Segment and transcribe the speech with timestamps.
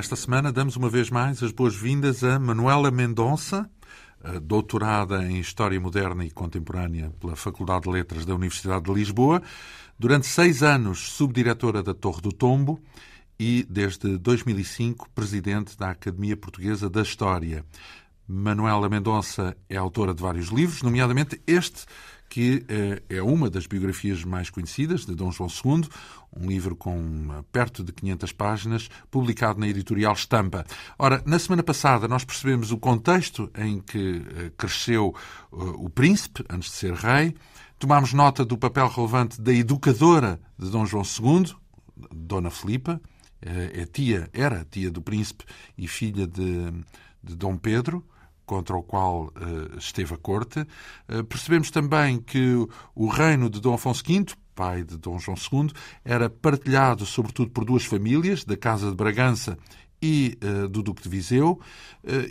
[0.00, 3.68] Esta semana damos uma vez mais as boas-vindas a Manuela Mendonça,
[4.42, 9.42] doutorada em História Moderna e Contemporânea pela Faculdade de Letras da Universidade de Lisboa,
[9.98, 12.80] durante seis anos subdiretora da Torre do Tombo
[13.38, 17.62] e, desde 2005, presidente da Academia Portuguesa da História.
[18.32, 21.84] Manuela Mendonça é autora de vários livros, nomeadamente este
[22.28, 25.88] que eh, é uma das biografias mais conhecidas de Dom João II,
[26.32, 30.64] um livro com eh, perto de 500 páginas, publicado na editorial Estampa.
[30.96, 35.12] Ora, na semana passada nós percebemos o contexto em que eh, cresceu
[35.50, 37.34] o príncipe, antes de ser rei,
[37.80, 41.52] tomámos nota do papel relevante da educadora de Dom João II,
[42.14, 43.00] Dona Filipa,
[43.42, 45.44] é tia, era tia do príncipe
[45.76, 46.70] e filha de,
[47.24, 48.04] de Dom Pedro,
[48.50, 50.66] contra o qual uh, esteve a corte.
[51.08, 54.26] Uh, percebemos também que o reino de Dom Afonso V,
[54.56, 55.70] pai de Dom João II,
[56.04, 59.56] era partilhado sobretudo por duas famílias, da Casa de Bragança
[60.02, 61.60] e uh, do Duque de Viseu,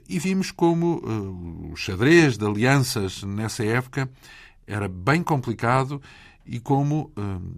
[0.10, 4.10] e vimos como o xadrez de alianças nessa época
[4.66, 6.02] era bem complicado
[6.44, 7.12] e como,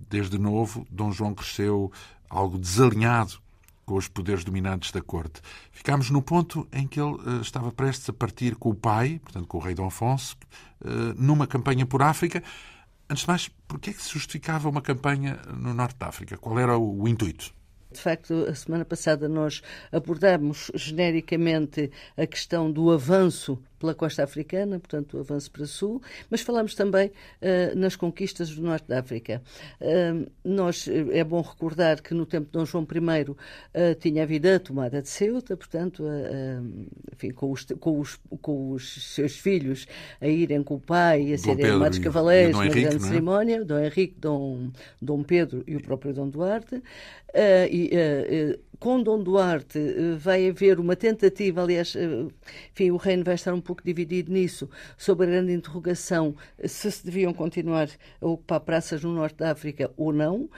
[0.10, 1.90] desde novo, Dom João cresceu
[2.30, 3.40] algo desalinhado
[3.92, 5.42] com os poderes dominantes da corte.
[5.70, 9.46] Ficámos no ponto em que ele uh, estava prestes a partir com o pai, portanto
[9.48, 10.38] com o rei Dom Afonso,
[10.80, 12.42] uh, numa campanha por África.
[13.10, 16.38] Antes de mais, por que é que se justificava uma campanha no norte da África?
[16.38, 17.54] Qual era o, o intuito?
[17.92, 24.80] De facto, a semana passada nós abordamos genericamente a questão do avanço pela costa africana,
[24.80, 29.42] portanto, o avanço para sul, mas falamos também uh, nas conquistas do norte da África.
[29.82, 33.36] Uh, nós, eh, é bom recordar que no tempo de Dom João I uh,
[34.00, 36.04] tinha havido a tomada de Ceuta, portanto,
[37.12, 39.88] enfim, com, os, com, os, com os seus filhos
[40.20, 43.00] a irem com o pai, a serem armados cavaleiros na grande é?
[43.00, 44.70] cerimónia, Dom Henrique, Dom,
[45.02, 46.84] Dom Pedro e o próprio Dom Duarte.
[47.72, 47.81] e,
[48.80, 49.80] com Dom Duarte
[50.18, 51.96] vai haver uma tentativa, aliás,
[52.74, 57.06] enfim, o reino vai estar um pouco dividido nisso, sobre a grande interrogação se se
[57.06, 57.90] deviam continuar
[58.20, 60.50] a ocupar praças no norte da África ou não.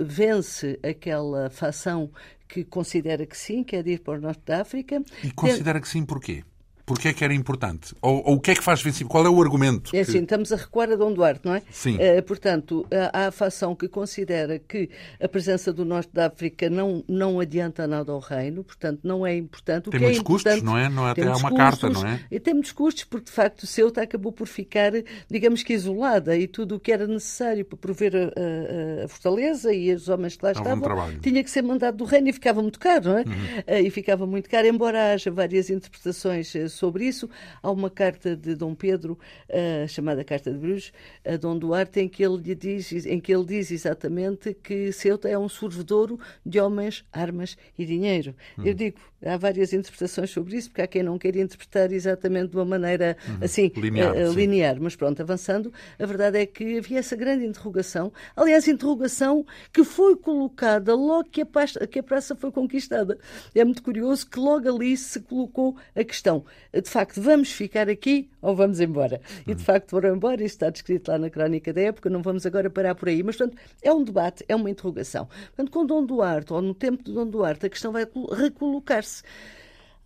[0.00, 2.10] Vence aquela facção
[2.48, 5.02] que considera que sim, quer é ir para o norte da África.
[5.22, 6.44] E considera que sim porquê?
[6.86, 7.92] Porquê é que era importante?
[8.00, 9.10] Ou, ou, o que é que faz vencimento?
[9.10, 9.94] Qual é o argumento?
[9.94, 11.62] É assim, estamos a recuar a Dom Duarte, não é?
[11.68, 11.96] Sim.
[11.96, 14.88] Uh, portanto, há a facção que considera que
[15.20, 19.36] a presença do Norte da África não, não adianta nada ao reino, portanto, não é
[19.36, 19.88] importante.
[19.88, 20.88] O tem que é muitos é custos, não é?
[20.88, 22.20] Não é até há uma custos, carta, não é?
[22.30, 24.92] E tem muitos custos, porque de facto Ceuta acabou por ficar,
[25.28, 29.74] digamos que isolada e tudo o que era necessário para prover a, a, a fortaleza
[29.74, 30.80] e os homens que lá estavam
[31.20, 33.22] tinha que ser mandado do reino e ficava muito caro, não é?
[33.22, 33.80] Uhum.
[33.82, 37.28] Uh, e ficava muito caro, embora haja várias interpretações eh, sobre isso.
[37.62, 40.92] Há uma carta de Dom Pedro, uh, chamada Carta de Bruges,
[41.24, 45.28] a Dom Duarte, em que ele lhe diz, em que ele diz exatamente que Ceuta
[45.28, 48.34] é um sorvedouro de homens, armas e dinheiro.
[48.58, 48.62] Hum.
[48.64, 52.56] Eu digo, há várias interpretações sobre isso, porque há quem não queira interpretar exatamente de
[52.56, 53.38] uma maneira uhum.
[53.42, 54.76] assim linear, uh, linear.
[54.80, 60.16] Mas pronto, avançando, a verdade é que havia essa grande interrogação, aliás, interrogação que foi
[60.16, 63.18] colocada logo que a, praça, que a praça foi conquistada.
[63.54, 68.28] É muito curioso que logo ali se colocou a questão, de facto, vamos ficar aqui
[68.40, 69.20] ou vamos embora?
[69.46, 72.44] E de facto foram embora, isso está descrito lá na crónica da época, não vamos
[72.46, 73.22] agora parar por aí.
[73.22, 75.26] Mas, portanto, é um debate, é uma interrogação.
[75.26, 79.22] Portanto, com Dom Duarte, ou no tempo de Dom Duarte, a questão vai recolocar-se.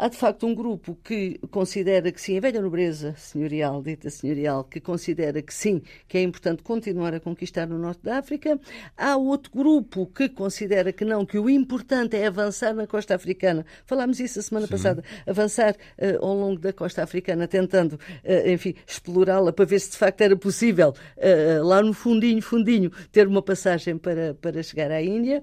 [0.02, 4.64] Há de facto um grupo que considera que sim, a velha nobreza senhorial, dita senhorial,
[4.64, 8.58] que considera que sim, que é importante continuar a conquistar no norte da África.
[8.96, 13.66] Há outro grupo que considera que não, que o importante é avançar na costa africana.
[13.84, 14.72] Falámos isso a semana sim.
[14.72, 15.04] passada.
[15.26, 19.98] Avançar uh, ao longo da costa africana, tentando, uh, enfim, explorá-la para ver se de
[19.98, 25.02] facto era possível, uh, lá no fundinho, fundinho, ter uma passagem para, para chegar à
[25.02, 25.42] Índia.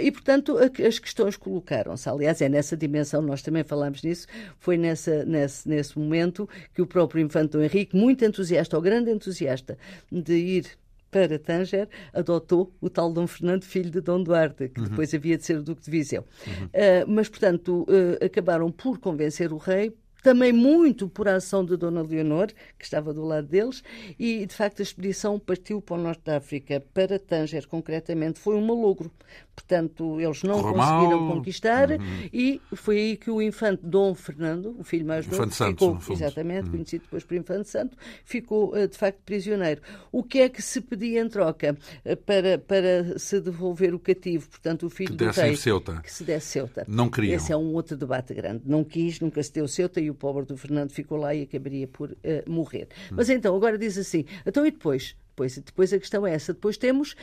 [0.00, 2.08] e, portanto, as questões colocaram-se.
[2.08, 4.26] Aliás, é nessa dimensão, nós também falamos falámos nisso,
[4.58, 9.10] foi nessa, nesse, nesse momento que o próprio Infante Dom Henrique, muito entusiasta, ou grande
[9.10, 9.78] entusiasta,
[10.10, 10.66] de ir
[11.10, 14.88] para Tanger, adotou o tal Dom Fernando, filho de Dom Duarte, que uhum.
[14.88, 16.24] depois havia de ser o Duque de Viseu.
[16.46, 16.66] Uhum.
[16.66, 16.70] Uh,
[17.08, 22.48] mas, portanto, uh, acabaram por convencer o rei também muito por ação de Dona Leonor,
[22.78, 23.82] que estava do lado deles,
[24.18, 28.38] e de facto a expedição partiu para o norte da África, para Tanger concretamente.
[28.38, 29.10] Foi um malogro.
[29.54, 31.36] Portanto, eles não Correu conseguiram mal.
[31.36, 32.28] conquistar uhum.
[32.32, 36.70] e foi aí que o infante Dom Fernando, o filho mais novo, ficou, exatamente, uhum.
[36.70, 39.82] conhecido depois por Infante Santo, ficou eh, de facto prisioneiro.
[40.12, 44.48] O que é que se pedia em troca eh, para, para se devolver o cativo?
[44.48, 46.00] Portanto, o filho que do rei, Ceuta.
[46.02, 46.84] que se desse Ceuta.
[46.86, 47.34] Não queriam.
[47.34, 48.62] Esse é um outro debate grande.
[48.64, 51.86] Não quis, nunca se deu Ceuta e o pobre do Fernando ficou lá e acabaria
[51.86, 52.16] por uh,
[52.50, 52.88] morrer.
[53.12, 53.16] Hum.
[53.16, 55.14] Mas então, agora diz assim, então e depois?
[55.38, 55.58] Depois.
[55.58, 56.52] Depois a questão é essa.
[56.52, 57.14] Depois temos,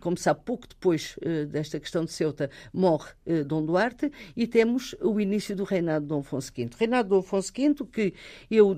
[0.00, 1.16] como sabe, pouco depois
[1.48, 3.10] desta questão de Ceuta, morre
[3.46, 6.68] Dom Duarte e temos o início do reinado de Dom Afonso V.
[6.76, 8.14] Reinado de Dom Afonso V, que
[8.50, 8.76] eu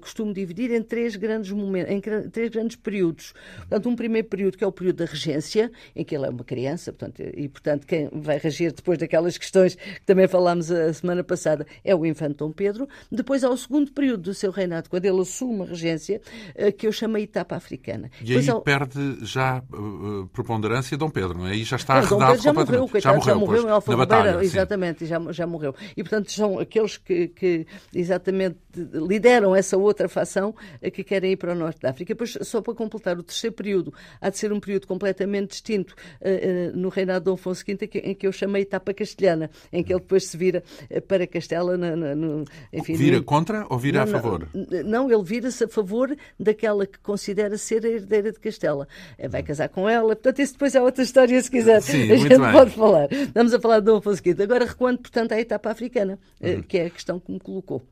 [0.00, 3.32] costumo dividir em três grandes momentos, em três grandes períodos.
[3.58, 6.44] Portanto, um primeiro período que é o período da regência, em que ele é uma
[6.44, 11.24] criança, portanto, e portanto quem vai reger depois daquelas questões que também falámos a semana
[11.24, 12.88] passada é o infante Dom Pedro.
[13.10, 16.20] Depois há o segundo período do seu reinado, quando ele assume a regência,
[16.54, 17.93] eh, que eu chamo a etapa africana.
[18.22, 18.60] E aí ao...
[18.60, 21.52] perde já uh, preponderância Dom Pedro, não é?
[21.52, 24.44] Aí já está não, arredado já morreu, coitado, já morreu, já morreu pois, em batalha,
[24.44, 25.74] exatamente, já, já morreu.
[25.96, 31.36] E portanto são aqueles que, que exatamente lideram essa outra facção eh, que querem ir
[31.36, 32.14] para o norte da África.
[32.14, 36.74] Depois, só para completar, o terceiro período há de ser um período completamente distinto uh,
[36.74, 39.92] uh, no reinado de Dom Afonso V, em que eu chamei etapa castelhana, em que
[39.92, 40.62] ele depois se vira
[41.08, 41.76] para Castela.
[41.76, 43.24] Na, na, no, enfim, vira no...
[43.24, 44.48] contra ou vira não, a favor?
[44.54, 48.86] Não, não ele vira-se a favor daquela que considera ser a herdeira de Castela.
[49.28, 51.80] Vai casar com ela, portanto, isso depois é outra história, se quiser.
[51.82, 52.52] Sim, a gente bem.
[52.52, 53.12] pode falar.
[53.12, 54.42] Estamos a falar de Dom Afonso V.
[54.42, 56.62] Agora recuando, portanto, à etapa africana, uhum.
[56.62, 57.82] que é a questão que me colocou.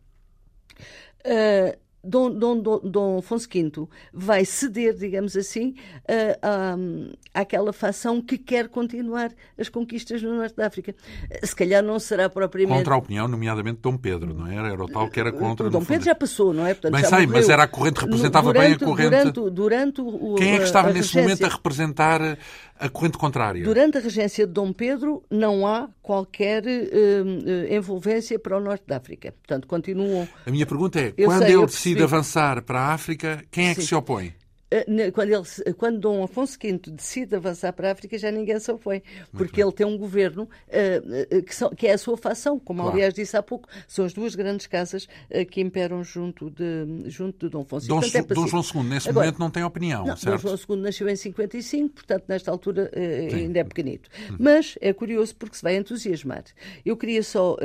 [1.24, 8.36] Uh, Dom, Dom, Dom, Dom Afonso V vai ceder, digamos assim, uh, àquela facção que
[8.36, 10.96] quer continuar as conquistas no Norte da África.
[11.44, 12.78] Se calhar não será propriamente.
[12.78, 14.72] Contra a opinião, nomeadamente Dom Pedro, não era?
[14.72, 15.68] Era o tal que era contra.
[15.68, 16.74] O Dom Pedro já passou, não é?
[16.74, 19.10] Portanto, bem sei, mas era a corrente, representava durante, bem a corrente.
[19.10, 22.36] Durante, durante o, Quem é que estava nesse momento a representar
[22.82, 23.62] a corrente contrária?
[23.62, 28.96] Durante a regência de Dom Pedro não há qualquer uh, envolvência para o Norte da
[28.96, 29.32] África.
[29.32, 30.28] Portanto, continuam.
[30.44, 33.74] A minha pergunta é: eu quando sei, ele decide avançar para a África, quem é
[33.74, 34.34] que se opõe?
[34.72, 38.72] Eh, quando, ele, quando Dom Afonso V decide avançar para a África, já ninguém se
[38.72, 39.02] opõe,
[39.32, 42.96] porque ele tem um governo uh, que, são, que, é a sua facção, como claro.
[42.96, 47.46] aliás disse há pouco, são as duas grandes casas uh, que imperam junto de, junto
[47.46, 47.86] de Dom Afonso.
[47.86, 50.42] Dom, portanto, é Dom João II, nesse Agora, momento, não tem opinião, não, certo?
[50.42, 54.08] Dom João II nasceu em 55, portanto, nesta altura uh, ainda é pequenito.
[54.30, 54.36] Hum.
[54.38, 56.44] Mas é curioso porque se vai entusiasmar.
[56.84, 57.56] Eu queria só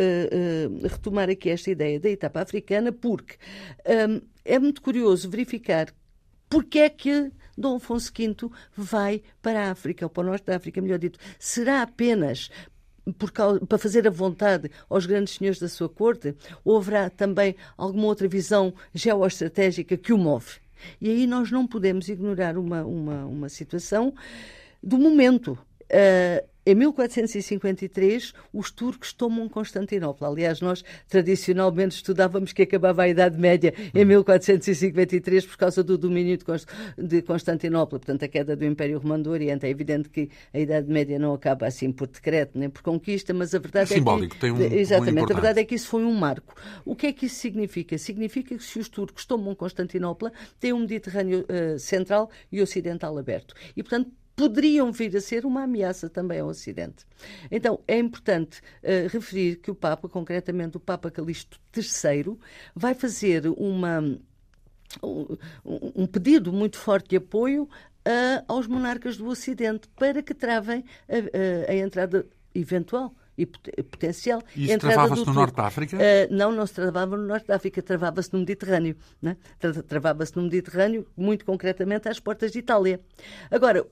[0.84, 3.36] retomar aqui esta ideia da etapa africana, porque
[4.10, 5.88] um, é muito curioso verificar
[6.50, 10.56] porque é que Dom Afonso V vai para a África, ou para o norte da
[10.56, 11.20] África, melhor dito?
[11.40, 12.50] Será apenas
[13.34, 16.36] Causa, para fazer a vontade aos grandes senhores da sua corte?
[16.64, 20.60] Ou haverá também alguma outra visão geoestratégica que o move?
[21.02, 24.14] E aí nós não podemos ignorar uma, uma, uma situação
[24.84, 25.58] do momento.
[25.84, 30.28] Uh, em 1453, os turcos tomam Constantinopla.
[30.28, 36.38] Aliás, nós tradicionalmente estudávamos que acabava a Idade Média em 1453 por causa do domínio
[36.98, 39.66] de Constantinopla, portanto, a queda do Império Romano do Oriente.
[39.66, 43.56] É evidente que a Idade Média não acaba assim por decreto nem por conquista, mas
[43.56, 44.42] a verdade é, é simbólico, que.
[44.42, 46.54] Tem um, exatamente, um a verdade é que isso foi um marco.
[46.84, 47.98] O que é que isso significa?
[47.98, 53.56] Significa que se os turcos tomam Constantinopla, têm um Mediterrâneo uh, central e ocidental aberto.
[53.74, 57.06] E, portanto, poderiam vir a ser uma ameaça também ao Ocidente.
[57.50, 62.38] Então, é importante uh, referir que o Papa, concretamente o Papa Calixto III,
[62.76, 64.00] vai fazer uma,
[65.04, 65.38] um,
[65.96, 71.70] um pedido muito forte de apoio uh, aos monarcas do Ocidente para que travem a,
[71.70, 74.44] a, a entrada eventual e potencial.
[74.56, 75.98] E isso travava-se no Norte da África?
[75.98, 78.96] Uh, não, não se travava no Norte da África, travava-se no Mediterrâneo.
[79.20, 79.36] Né?
[79.88, 83.00] Travava-se no Mediterrâneo, muito concretamente às portas de Itália.
[83.50, 83.86] Agora,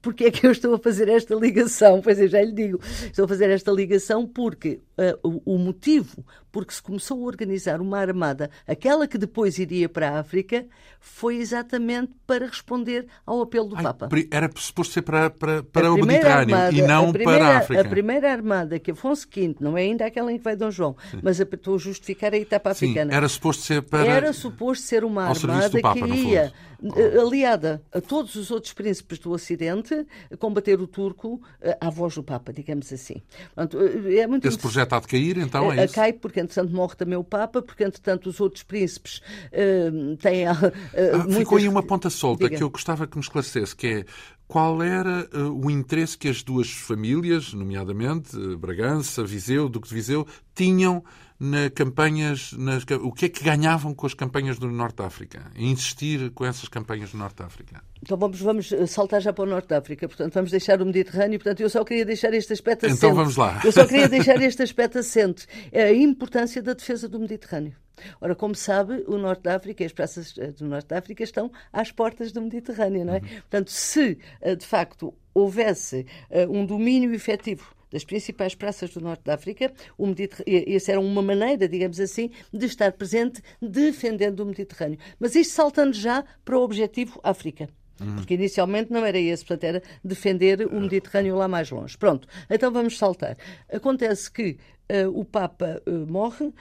[0.00, 2.00] porque é que eu estou a fazer esta ligação?
[2.00, 6.24] Pois eu já lhe digo, estou a fazer esta ligação porque uh, o, o, motivo
[6.50, 10.66] porque se começou a organizar uma armada, aquela que depois iria para a África,
[11.00, 14.08] foi exatamente para responder ao apelo do Ai, Papa.
[14.30, 17.58] Era suposto ser para, para, para o Mediterrâneo armada, e não a primeira, para a
[17.58, 17.80] África.
[17.80, 20.96] A primeira armada que Afonso V, não é ainda aquela em que vai Dom João,
[21.10, 21.20] Sim.
[21.22, 23.14] mas estou a justificar a etapa Sim, africana.
[23.14, 24.06] Era suposto ser para.
[24.06, 29.18] Era suposto ser uma armada Papa, que ia eh, aliada a todos os outros príncipes
[29.18, 30.06] do Ocidente,
[30.38, 33.20] combater o turco eh, à voz do Papa, digamos assim.
[33.54, 35.94] Portanto, eh, é muito Esse projeto há de cair, então é isso?
[35.94, 39.20] Cai porque, entretanto, morre também o Papa, porque, entretanto, os outros príncipes
[39.52, 40.48] uh, têm.
[40.48, 41.36] Uh, ah, muitas...
[41.36, 42.56] Ficou aí uma ponta solta Diga.
[42.56, 44.04] que eu gostava que me esclarecesse, que é
[44.46, 50.26] qual era uh, o interesse que as duas famílias, nomeadamente Bragança, Viseu, Duque de Viseu,
[50.54, 51.04] tinham
[51.40, 55.50] na campanhas, nas, o que é que ganhavam com as campanhas do Norte da África?
[55.56, 57.82] Insistir com essas campanhas do Norte da África?
[58.02, 61.38] Então vamos, vamos saltar já para o Norte da África, portanto vamos deixar o Mediterrâneo,
[61.38, 62.98] portanto eu só queria deixar este aspecto assente.
[62.98, 63.60] Então vamos lá.
[63.64, 67.74] Eu só queria deixar este aspecto assente, a importância da defesa do Mediterrâneo.
[68.20, 71.50] Ora, como sabe, o Norte da África, as praças eh, do Norte da África estão
[71.72, 73.18] às portas do Mediterrâneo, não é?
[73.18, 73.28] Uhum.
[73.40, 76.04] Portanto, se eh, de facto houvesse
[76.48, 80.06] um domínio efetivo das principais praças do norte da África, o
[80.46, 84.98] Isso era uma maneira, digamos assim, de estar presente defendendo o Mediterrâneo.
[85.18, 87.68] Mas isto saltando já para o objetivo África.
[88.00, 88.16] Uhum.
[88.16, 91.98] Porque inicialmente não era esse, portanto era defender o Mediterrâneo lá mais longe.
[91.98, 93.36] Pronto, então vamos saltar.
[93.72, 94.56] Acontece que
[94.90, 96.54] uh, o Papa uh, morre, uh,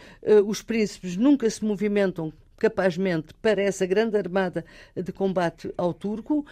[0.47, 6.45] os príncipes nunca se movimentam capazmente para essa grande armada de combate ao turco.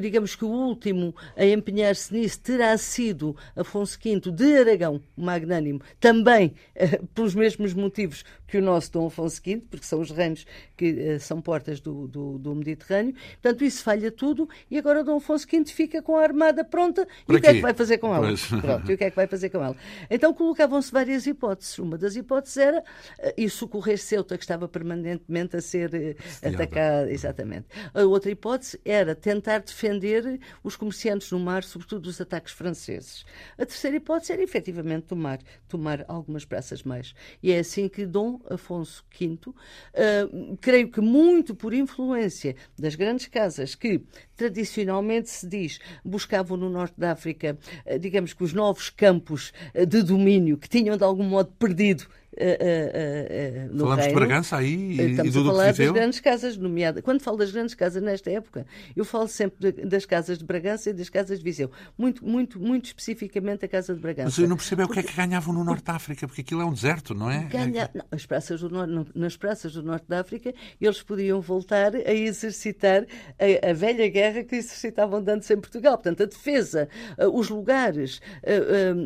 [0.00, 6.54] Digamos que o último a empenhar-se nisso terá sido Afonso V de Aragão, magnânimo, também
[6.74, 10.86] eh, pelos mesmos motivos que o nosso Dom Afonso V, porque são os reinos que
[10.86, 13.14] eh, são portas do, do, do, Mediterrâneo.
[13.42, 17.36] Portanto, isso falha tudo e agora Dom Afonso V fica com a armada pronta e
[17.36, 18.28] o que é que vai fazer com ela?
[18.62, 19.76] Pronto, e o que é que vai fazer com ela?
[20.10, 21.78] Então colocavam-se várias hipóteses.
[21.78, 27.10] Uma das hipóteses era uh, ir socorrer Ceuta, que estava permanentemente a ser uh, atacado.
[27.10, 27.66] Exatamente.
[27.92, 33.26] A outra hipótese era tentar defender os comerciantes no mar, sobretudo dos ataques franceses.
[33.58, 35.38] A terceira hipótese era efetivamente tomar,
[35.68, 37.14] tomar algumas praças mais.
[37.42, 43.26] E é assim que Dom Afonso V, uh, creio que muito por influência das grandes
[43.26, 44.02] casas que
[44.36, 50.02] tradicionalmente se diz buscavam no norte da África, uh, digamos que os novos campos de
[50.02, 54.20] domínio que tinham de algum modo perdido uh, uh, no Falamos reino.
[54.20, 57.02] de Bragança aí e, Estamos e do a falar das grandes casas, nomeada.
[57.02, 58.66] Quando falo das grandes casas nesta época,
[58.96, 61.70] eu falo sempre de, das casas de Bragança e das casas de Viseu.
[61.96, 64.28] Muito, muito, muito especificamente a casa de Bragança.
[64.28, 65.00] Mas eu não percebo porque...
[65.00, 67.30] o que é que ganhavam no Norte da África, porque aquilo é um deserto, não
[67.30, 67.44] é?
[67.44, 67.90] Ganha...
[67.94, 72.12] Não, as praças do norte, nas praças do Norte da África, eles podiam voltar a
[72.12, 73.06] exercitar
[73.38, 75.94] a, a velha guerra que exercitavam antes em Portugal.
[75.94, 76.88] Portanto, a defesa,
[77.32, 78.20] os lugares,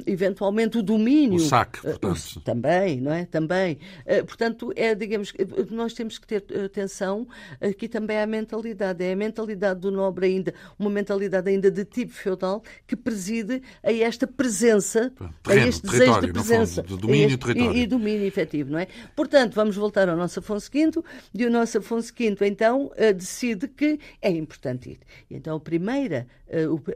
[0.06, 1.36] eventualmente o domínio.
[1.36, 2.16] O saque, portanto.
[2.36, 3.24] O, também, não é?
[3.24, 3.78] Também.
[4.06, 7.26] Uh, portanto, é, digamos, eh, nós temos que ter atenção
[7.60, 9.04] aqui também à mentalidade.
[9.04, 13.92] É a mentalidade do nobre ainda, uma mentalidade ainda de tipo feudal que preside a
[13.92, 16.82] esta presença, Terreno, a este desejo de presença.
[16.82, 17.76] Fundo, de domínio este, território.
[17.76, 18.86] E, e, domínio efetivo, não é?
[19.14, 21.02] Portanto, vamos voltar ao nosso Afonso V
[21.34, 25.00] e o nosso Afonso V, então, decide que é importante ir.
[25.30, 26.26] Então, a primeira,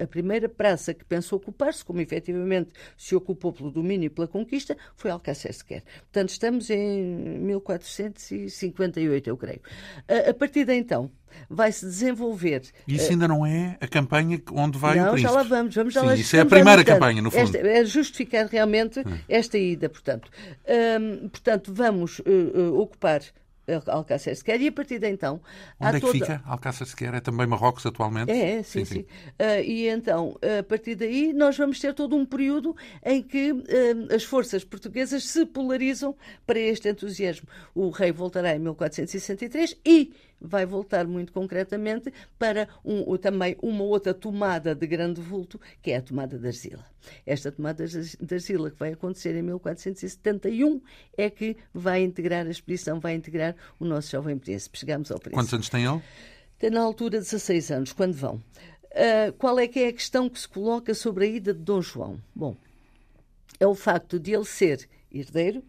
[0.00, 4.76] a primeira praça que pensou ocupar-se, como efetivamente se ocupou pelo domínio e pela conquista,
[4.96, 5.84] foi Alcácer de Quer.
[6.16, 9.60] Portanto, estamos em 1458, eu creio.
[10.08, 11.10] A, a partir de então,
[11.50, 12.62] vai-se desenvolver.
[12.88, 15.30] Isso ainda não é a campanha onde vai não, o príncipe.
[15.30, 17.54] já lá vamos, vamos já Sim, lá Isso é a primeira campanha, no fundo.
[17.54, 19.18] Esta, é justificar realmente hum.
[19.28, 20.30] esta ida, portanto.
[21.30, 23.20] Portanto, vamos uh, uh, ocupar
[23.86, 25.40] Alcácer de Quer, e a partir de então.
[25.80, 26.12] Onde é que toda...
[26.12, 27.14] fica Alcácer de Quer?
[27.14, 28.30] É também Marrocos atualmente?
[28.30, 28.84] É, sim, sim.
[28.84, 28.94] sim.
[28.94, 29.00] sim.
[29.00, 34.14] Uh, e então, a partir daí, nós vamos ter todo um período em que uh,
[34.14, 36.14] as forças portuguesas se polarizam
[36.46, 37.48] para este entusiasmo.
[37.74, 44.12] O rei voltará em 1463 e vai voltar muito concretamente para um, também uma outra
[44.12, 46.84] tomada de grande vulto, que é a tomada de Arzila.
[47.24, 50.80] Esta tomada de Arzila, que vai acontecer em 1471,
[51.16, 54.78] é que vai integrar a expedição, vai integrar o nosso jovem príncipe.
[54.78, 55.36] Chegamos ao príncipe.
[55.36, 56.02] Quantos anos tem ele?
[56.58, 58.36] Tem na altura 16 anos, quando vão.
[58.36, 61.82] Uh, qual é que é a questão que se coloca sobre a ida de Dom
[61.82, 62.18] João?
[62.34, 62.56] Bom,
[63.60, 65.62] é o facto de ele ser herdeiro,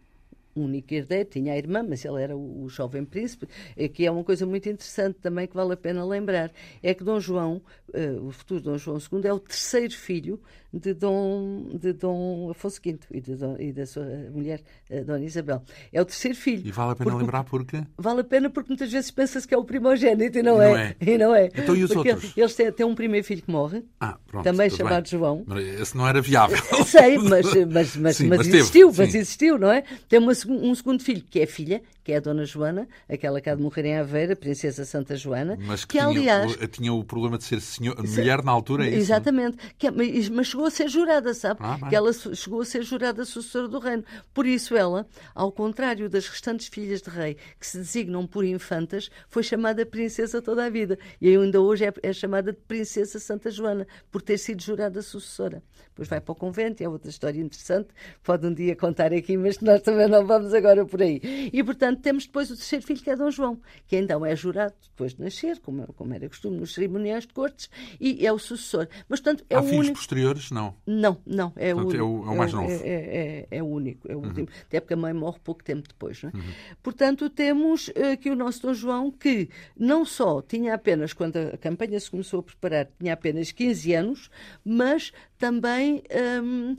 [0.62, 4.12] único herdeiro, tinha a irmã, mas ele era o, o jovem príncipe, é que é
[4.12, 8.28] uma coisa muito interessante também que vale a pena lembrar, é que Dom João, uh,
[8.28, 10.40] o futuro Dom João II, é o terceiro filho
[10.74, 15.24] de Dom, de Dom Afonso V e, de Dom, e da sua mulher, uh, Dona
[15.24, 15.64] Isabel.
[15.92, 16.62] É o terceiro filho.
[16.66, 17.84] E vale a pena porque, lembrar porque?
[17.98, 20.78] Vale a pena porque muitas vezes pensa-se que é o primogênito e não, e não
[20.78, 20.96] é.
[21.00, 21.10] é.
[21.10, 21.46] E não é.
[21.48, 22.34] Então e os porque outros?
[22.36, 25.12] Eles têm, têm, um primeiro filho que morre, ah, pronto, também chamado bem.
[25.12, 25.46] João.
[25.80, 26.58] Esse não era viável.
[26.86, 29.84] Sei, mas, mas, mas, sim, mas, mas existiu, teve, mas existiu, não é?
[30.08, 33.50] Tem uma, um segundo filho que é filha, que é a Dona Joana, aquela que
[33.50, 37.04] há de morrer em Aveira, Princesa Santa Joana, mas que, que tinha, aliás tinha o
[37.04, 39.00] problema de ser senhor, mulher na altura, é isso?
[39.00, 41.60] Exatamente, que, é, mas chegou a ser jurada, sabe?
[41.62, 44.06] Ah, que ela chegou a ser jurada sucessora do reino.
[44.34, 49.10] Por isso ela, ao contrário das restantes filhas de rei, que se designam por infantas,
[49.28, 50.98] foi chamada princesa toda a vida.
[51.20, 55.62] E ainda hoje é, é chamada de Princesa Santa Joana, por ter sido jurada sucessora.
[55.90, 57.90] Depois vai para o convento, é outra história interessante,
[58.24, 61.20] pode um dia contar aqui, mas nós também não vamos agora por aí.
[61.52, 64.74] E, portanto, temos depois o terceiro filho, que é Dom João, que então é jurado
[64.82, 68.88] depois de nascer, como, como era costume nos cerimoniais de cortes, e é o sucessor.
[69.08, 69.98] Mas, portanto, é Há o filhos único...
[69.98, 70.52] posteriores?
[70.52, 70.76] Não.
[70.86, 71.96] Não, não, é portanto, o único.
[71.96, 72.72] É o, é o mais novo.
[72.72, 74.28] É, é, é, é o único, é o uhum.
[74.28, 74.48] último.
[74.64, 76.22] Até porque a mãe morre pouco tempo depois.
[76.24, 76.34] Não é?
[76.36, 76.44] uhum.
[76.82, 82.00] Portanto, temos aqui o nosso Dom João, que não só tinha apenas, quando a campanha
[82.00, 84.30] se começou a preparar, tinha apenas 15 anos,
[84.64, 86.04] mas também
[86.44, 86.76] hum,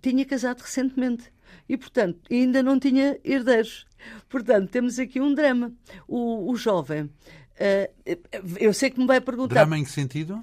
[0.00, 1.32] tinha casado recentemente
[1.68, 3.86] e, portanto, ainda não tinha herdeiros.
[4.28, 5.72] Portanto, temos aqui um drama.
[6.06, 7.10] O, o jovem
[7.58, 7.90] Uh,
[8.60, 9.54] eu sei que me vai perguntar.
[9.54, 10.40] Drama em que sentido?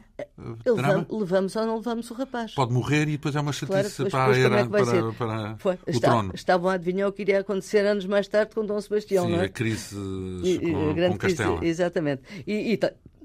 [0.65, 2.53] Levamos, levamos, ou não levamos o rapaz?
[2.53, 5.89] Pode morrer e depois é uma chatice claro, para, era, é para, para, para o
[5.89, 6.31] Está, trono.
[6.35, 9.41] Estavam a adivinhar o que iria acontecer anos mais tarde com Dom Sebastião, Sim, não
[9.41, 9.45] é?
[9.45, 9.95] a crise
[10.43, 11.57] e, com, a grande com Castela.
[11.57, 12.21] Crise, exatamente.
[12.45, 12.79] E, e,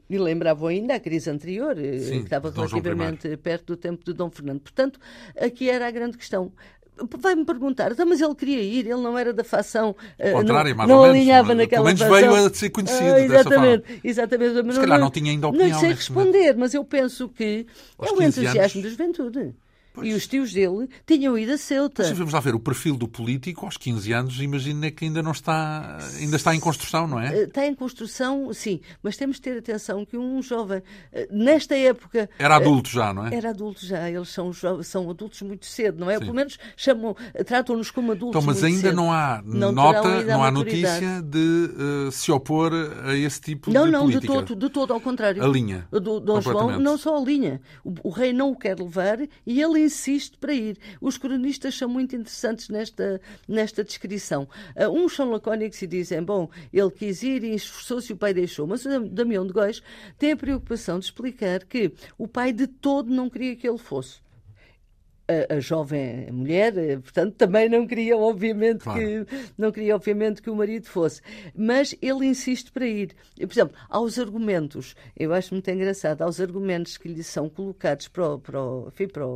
[0.09, 4.13] e lembravam ainda a crise anterior, eh, Sim, que estava relativamente perto do tempo de
[4.13, 4.61] Dom Fernando.
[4.61, 5.01] Portanto,
[5.37, 6.53] aqui era a grande questão
[7.19, 10.87] vai-me perguntar, então, mas ele queria ir, ele não era da facção, eh, Contrário, não,
[10.87, 14.55] não alinhava menos, naquela pelo menos veio a ser conhecido ah, exatamente, exatamente.
[14.55, 15.71] Se não, calhar não, tinha ainda opinião.
[15.71, 16.59] Não sei responder, momento.
[16.59, 17.67] mas eu penso que
[17.99, 18.83] Aos é o entusiasmo anos...
[18.83, 19.55] da juventude.
[19.93, 20.09] Pois.
[20.09, 22.05] E os tios dele tinham ido a Ceuta.
[22.05, 25.33] Mas vamos lá ver, o perfil do político aos 15 anos, imagina que ainda não
[25.33, 27.35] está, ainda está em construção, não é?
[27.35, 30.83] Eh, está em construção, sim, mas temos de ter atenção que um jovem,
[31.13, 32.31] eh, nesta época...
[32.39, 33.35] Era adulto já, não é?
[33.35, 36.15] Era adulto já, eles são, são adultos muito cedo, não é?
[36.15, 36.21] Sim.
[36.21, 38.97] Pelo menos chamam, tratam-nos como adultos então, mas ainda cedo.
[38.97, 42.73] não há não nota, não há notícia de uh, se opor
[43.05, 44.33] a esse tipo não, de não, política.
[44.33, 45.43] Não, de todo, de todo, ao contrário.
[45.43, 45.87] A linha.
[45.91, 47.61] Do Dom João, não só a linha.
[47.85, 50.79] O, o rei não o quer levar e ele insiste para ir.
[51.01, 54.49] Os cronistas são muito interessantes nesta, nesta descrição.
[54.77, 58.35] Uh, uns são lacónicos e dizem, bom, ele quis ir e esforçou-se e o pai
[58.35, 58.67] deixou.
[58.67, 59.83] Mas o Damião de Góis
[60.19, 64.21] tem a preocupação de explicar que o pai de todo não queria que ele fosse
[65.31, 69.01] a, a, jovem mulher, eh, portanto, também não queria, obviamente, claro.
[69.01, 71.23] que não queria, obviamente, que o marido fosse.
[71.55, 73.15] Mas ele insiste para ir.
[73.37, 78.35] Por exemplo, aos argumentos, eu acho muito engraçado, aos argumentos que lhe são colocados para
[78.35, 79.27] o, para enfim, para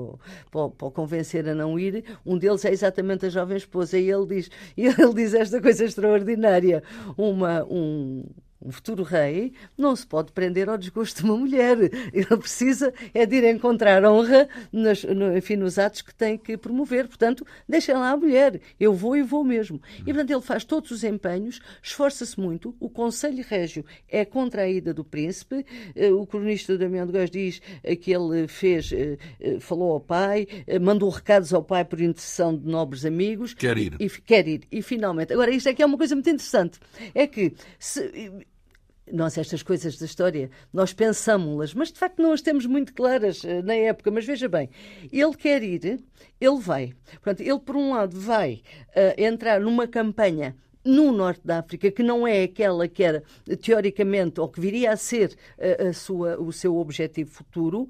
[0.50, 3.98] para para o convencer a não ir, um deles é exatamente a jovem esposa.
[3.98, 6.82] E ele diz, ele diz esta coisa extraordinária.
[7.16, 8.24] Uma, um,
[8.64, 11.78] um futuro rei não se pode prender ao desgosto de uma mulher.
[12.12, 16.56] Ele precisa é de ir encontrar honra nas, no, enfim, nos atos que tem que
[16.56, 17.06] promover.
[17.06, 18.60] Portanto, deixem lá a mulher.
[18.80, 19.80] Eu vou e vou mesmo.
[20.00, 22.74] E, portanto, ele faz todos os empenhos, esforça-se muito.
[22.80, 25.66] O Conselho Régio é contra a ida do príncipe.
[25.94, 29.18] Eh, o cronista Damião de Góis diz eh, que ele fez, eh,
[29.60, 30.46] falou ao pai,
[30.80, 33.52] mandou recados ao pai por intercessão de nobres amigos.
[33.54, 33.96] Quer ir.
[34.00, 34.62] E, quer ir.
[34.70, 36.78] E, finalmente, agora, isto é que é uma coisa muito interessante.
[37.14, 38.10] É que se,
[39.12, 43.42] nós estas coisas da história, nós pensamos-las, mas de facto não as temos muito claras
[43.44, 44.10] uh, na época.
[44.10, 44.70] Mas veja bem,
[45.12, 46.02] ele quer ir,
[46.40, 46.94] ele vai.
[47.12, 52.02] Portanto, ele, por um lado, vai uh, entrar numa campanha no norte da África, que
[52.02, 53.22] não é aquela que era
[53.62, 57.88] teoricamente ou que viria a ser uh, a sua, o seu objetivo futuro,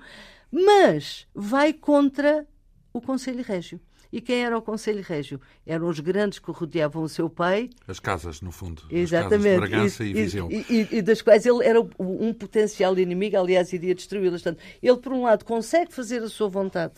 [0.50, 2.46] mas vai contra
[2.92, 3.81] o Conselho Régio.
[4.14, 5.40] E quem era o Conselho Régio?
[5.66, 7.68] Eram os grandes que rodeavam o seu pai.
[7.88, 8.85] As casas, no fundo.
[8.88, 9.35] Exatamente.
[9.35, 10.48] As casas de Bragança e, e Viseu.
[10.53, 14.40] E, e, e, das quais ele era um potencial inimigo, aliás, iria destruí-las.
[14.40, 16.94] Portanto, ele, por um lado, consegue fazer a sua vontade,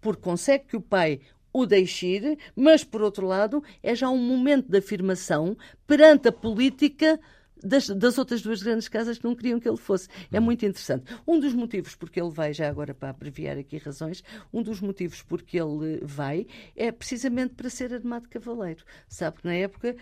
[0.00, 1.18] porque consegue que o pai
[1.52, 5.56] o deixe ir, mas, por outro lado, é já um momento de afirmação
[5.88, 7.18] perante a política
[7.62, 10.08] das, das, outras duas grandes casas que não queriam que ele fosse.
[10.32, 10.44] É uhum.
[10.46, 11.04] muito interessante.
[11.26, 15.22] Um dos motivos porque ele vai, já agora para abreviar aqui razões, um dos motivos
[15.22, 16.46] porque ele vai
[16.76, 18.84] é precisamente para ser armado cavaleiro.
[19.08, 19.96] Sabe que na época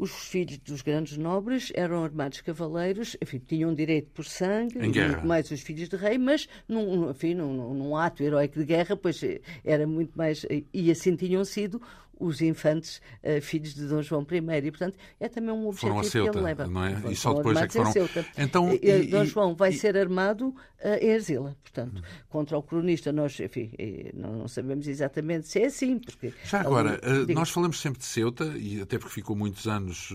[0.00, 5.50] os filhos dos grandes nobres eram armados cavaleiros, enfim, tinham direito por sangue, muito mais
[5.50, 9.20] os filhos de rei, mas num, enfim, num, num, ato heróico de guerra, pois
[9.62, 10.46] era muito mais.
[10.72, 11.82] E assim tinham sido
[12.20, 14.66] os infantes uh, filhos de Dom João I.
[14.66, 16.66] E, portanto, é também um objetivo Ceuta, que ele leva.
[16.66, 17.02] Não é?
[17.10, 17.92] E só depois é que foram...
[18.36, 19.72] Então, e, Dom João vai e...
[19.72, 20.54] ser armado uh,
[21.00, 21.56] em Arzila.
[21.62, 23.72] Portanto, contra o cronista, nós, enfim,
[24.14, 25.98] não, não, sabemos exatamente se é assim.
[25.98, 30.12] Porque Já agora, uh, nós falamos sempre de Ceuta, e até porque ficou muitos anos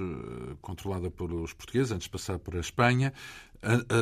[0.62, 3.12] controlada pelos portugueses, antes de passar para a Espanha.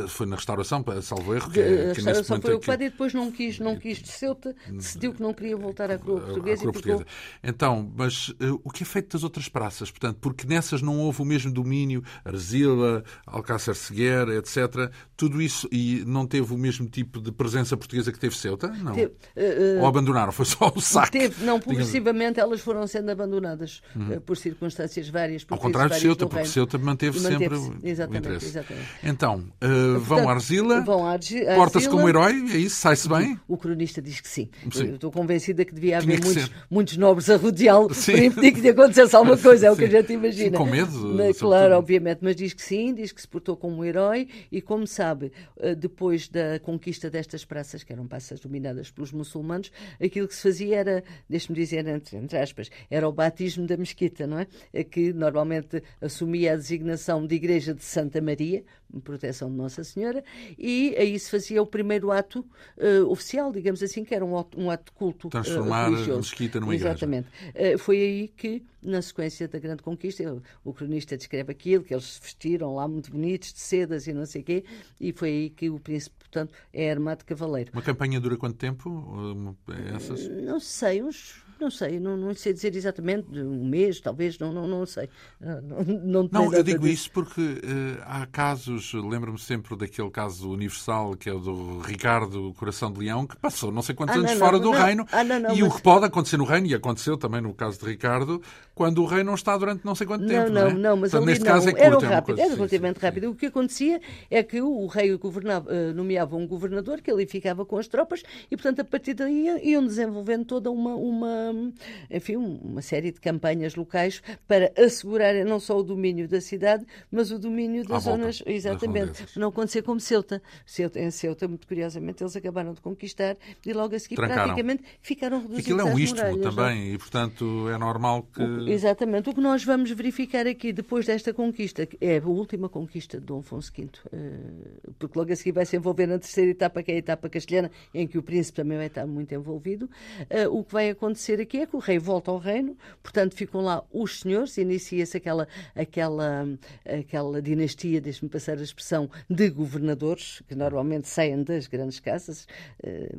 [0.08, 1.50] Foi na restauração, salvo erro.
[1.50, 5.14] Que, a é- restauração foi ocupada e depois não quis, não quis de Ceuta, decidiu
[5.14, 6.62] que não queria voltar à coroa portuguesa.
[6.62, 7.06] À coroa portuguesa.
[7.44, 9.90] Então, mas uh, o que é feito das outras praças?
[9.92, 14.92] Portanto, porque nessas não houve o mesmo domínio, Arzila, Alcácer Seguer, etc.
[15.16, 18.68] Tudo isso e não teve o mesmo tipo de presença portuguesa que teve Ceuta?
[18.68, 18.94] Não.
[18.94, 20.32] Teve, uh, Ou abandonaram?
[20.32, 21.20] Foi só o saque?
[21.20, 24.18] Teve, não, progressivamente elas foram sendo abandonadas uhum.
[24.18, 25.46] uh, por circunstâncias várias.
[25.50, 28.46] Ao contrário de Ceuta, porque Ceuta manteve, manteve sempre o, exatamente, o interesse.
[28.46, 28.88] Exatamente.
[29.04, 32.76] Então, Uh, vão à Arzila, vão à Arzila porta-se como herói, é isso?
[32.76, 33.40] Sai-se bem?
[33.48, 34.50] O, o, cronista diz que sim.
[34.72, 34.94] sim.
[34.94, 38.70] estou convencida que devia haver que muitos, muitos, nobres a rodeá-lo para impedir que lhe
[38.70, 40.58] acontecesse alguma coisa, é o que a gente imagina.
[40.58, 41.14] Sim, com medo?
[41.14, 44.62] Na, claro, obviamente, mas diz que sim, diz que se portou como um herói e,
[44.62, 49.72] como sabe, eh, depois da conquista destas praças, que eram praças dominadas pelos muçulmanos,
[50.04, 54.28] aquilo que se fazia era, deixe-me dizer entre, entre aspas, era o batismo da mesquita,
[54.28, 54.84] não é?
[54.84, 58.64] Que normalmente assumia a designação de Igreja de Santa Maria,
[59.00, 60.24] proteção de Nossa Senhora,
[60.58, 62.46] e aí se fazia o primeiro ato
[62.78, 65.30] uh, oficial, digamos assim, que era um ato, um ato de culto.
[65.30, 67.28] Transformar uh, a mesquita numa Exatamente.
[67.28, 67.58] igreja.
[67.58, 67.76] Exatamente.
[67.76, 72.06] Uh, foi aí que, na sequência da Grande Conquista, o cronista descreve aquilo, que eles
[72.06, 74.64] se vestiram lá muito bonitos, de sedas e não sei o quê,
[75.00, 77.72] e foi aí que o príncipe, portanto, é armado de cavaleiro.
[77.74, 79.56] Uma campanha dura quanto tempo?
[79.96, 80.28] Essas?
[80.28, 84.68] Não sei, uns não sei, não, não sei dizer exatamente, um mês, talvez, não, não,
[84.68, 85.10] não sei.
[85.40, 91.16] Não, não, não eu digo isso porque uh, há casos, lembro-me sempre daquele caso universal
[91.16, 94.32] que é o do Ricardo Coração de Leão, que passou não sei quantos ah, anos
[94.32, 95.06] não, fora do reino.
[95.12, 95.62] Ah, e mas...
[95.62, 98.42] o que pode acontecer no reino, e aconteceu também no caso de Ricardo,
[98.76, 100.50] quando o rei não está durante não sei quanto tempo.
[100.50, 100.74] Não, não, é?
[100.74, 103.30] não, mas Portanto, neste caso é era rápido, é era relativamente rápido.
[103.30, 107.66] O que acontecia é que o rei governava, uh, nomeava um governador que ali ficava
[107.66, 111.72] com as tropas e, portanto, a partir daí iam desenvolvendo toda uma, uma
[112.10, 117.32] enfim, uma série de campanhas locais para assegurar não só o domínio da cidade, mas
[117.32, 118.44] o domínio das zonas.
[118.46, 119.28] Exatamente.
[119.38, 120.42] Não acontecer como Ceuta.
[120.66, 121.00] Ceuta.
[121.00, 124.44] Em Ceuta, muito curiosamente, eles acabaram de conquistar e logo a seguir Trancaram.
[124.44, 125.66] praticamente ficaram reduzidos.
[125.66, 126.94] Aquilo é um istmo muralhas, também não?
[126.94, 128.42] e, portanto, é normal que.
[128.42, 129.30] O, exatamente.
[129.30, 133.40] O que nós vamos verificar aqui depois desta conquista, é a última conquista de Dom
[133.40, 136.96] Afonso V, eh, porque logo a seguir vai se envolver na terceira etapa, que é
[136.96, 139.90] a etapa castelhana, em que o príncipe também vai estar muito envolvido.
[140.30, 143.62] Eh, o que vai acontecer aqui é que o rei volta ao reino, portanto ficam
[143.62, 146.48] lá os senhores, inicia-se aquela, aquela,
[146.86, 152.48] aquela dinastia, deixe-me passar a expressão, de governadores, que normalmente saem das grandes casas,
[152.84, 153.16] eh,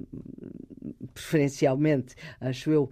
[1.12, 2.90] preferencialmente, acho eu,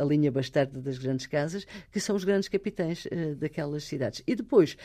[0.00, 4.22] a linha bastarda das grandes casas, que são os grandes capitães eh, daquelas cidades.
[4.26, 4.76] E depois,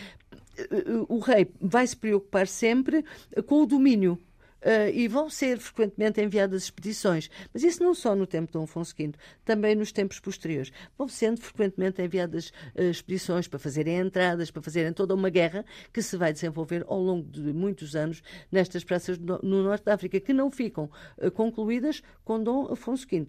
[1.07, 3.03] o rei vai se preocupar sempre
[3.45, 4.17] com o domínio
[4.57, 7.29] Uh, e vão ser frequentemente enviadas expedições.
[7.53, 9.11] Mas isso não só no tempo de Dom Afonso V,
[9.45, 10.71] também nos tempos posteriores.
[10.97, 16.01] Vão sendo frequentemente enviadas uh, expedições para fazerem entradas, para fazerem toda uma guerra que
[16.01, 20.19] se vai desenvolver ao longo de muitos anos nestas praças no, no norte da África,
[20.19, 23.27] que não ficam uh, concluídas com Dom Afonso V.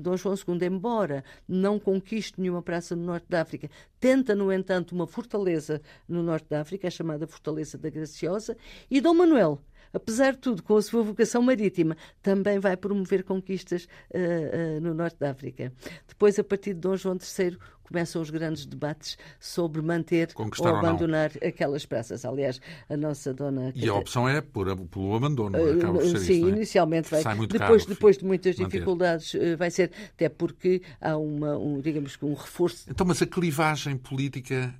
[0.00, 4.92] Dom Afonso II, embora não conquiste nenhuma praça no norte da África, tenta, no entanto,
[4.92, 8.56] uma fortaleza no norte da África, a chamada Fortaleza da Graciosa,
[8.90, 9.62] e Dom Manuel
[9.92, 14.94] apesar de tudo, com a sua vocação marítima, também vai promover conquistas uh, uh, no
[14.94, 15.72] norte da África.
[16.06, 20.76] Depois, a partir de Dom João III, começam os grandes debates sobre manter Conquistar ou
[20.78, 22.24] abandonar ou aquelas praças.
[22.24, 23.72] Aliás, a nossa dona.
[23.74, 25.56] E a opção é por, pelo abandono,
[26.02, 26.50] ser Sim, isso, é?
[26.50, 27.22] inicialmente vai.
[27.22, 28.70] Depois, caro, depois de muitas manter.
[28.70, 32.86] dificuldades, vai ser, até porque há uma, um, digamos que um reforço.
[32.90, 34.74] Então, mas a clivagem política,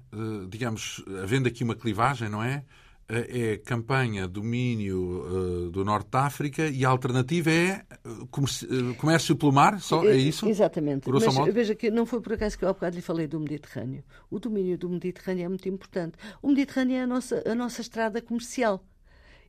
[0.49, 2.65] digamos, havendo aqui uma clivagem, não é?
[3.09, 7.87] Eh, é campanha domínio uh, do Norte da África e a alternativa é
[8.33, 10.49] comércio, comércio pelo mar, só é isso?
[10.49, 11.09] Exatamente.
[11.09, 11.53] Mas modo?
[11.53, 14.03] veja que não foi por acaso que eu há bocado lhe falei do Mediterrâneo.
[14.29, 16.19] O domínio do Mediterrâneo é muito importante.
[16.43, 18.85] O Mediterrâneo é a nossa, a nossa estrada comercial.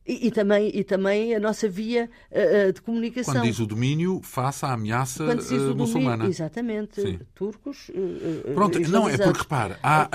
[0.08, 3.34] E, e, também, e também a nossa via uh, de comunicação.
[3.34, 6.26] Quando diz o domínio, face à ameaça uh, domínio, muçulmana.
[6.26, 7.02] Exatamente.
[7.02, 7.18] Sim.
[7.34, 7.90] Turcos.
[7.90, 10.08] Uh, Pronto, não, é porque, repara, há,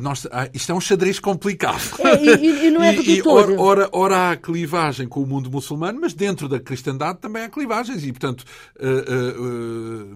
[0.00, 1.82] nós, há, isto é um xadrez complicado.
[1.98, 6.00] É, e, e, não é e, ora, ora, ora há clivagem com o mundo muçulmano,
[6.00, 8.02] mas dentro da cristandade também há clivagens.
[8.04, 8.42] E, portanto,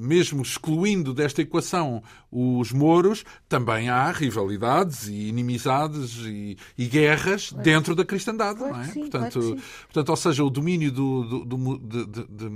[0.00, 7.64] mesmo excluindo desta equação os mouros, também há rivalidades e inimizades e, e guerras claro.
[7.64, 8.58] dentro da cristandade.
[8.58, 8.86] Claro não é?
[8.86, 12.48] Sim, portanto, claro portanto, ou seja, o domínio do, do, do, de, de, de,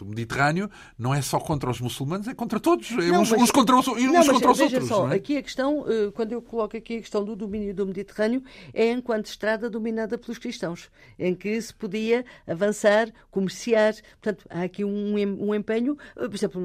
[0.00, 2.90] do, Mediterrâneo não é só contra os muçulmanos, é contra todos.
[2.92, 4.88] É não, uns, mas, uns, contra os, uns não, contra os outros.
[4.88, 5.16] Só, é?
[5.16, 8.90] aqui a questão, eh, quando eu coloco aqui a questão do domínio do Mediterrâneo, é
[8.90, 13.94] enquanto estrada dominada pelos cristãos, em que se podia avançar, comerciar.
[14.20, 16.62] Portanto, há aqui um, um empenho, eh, por exemplo,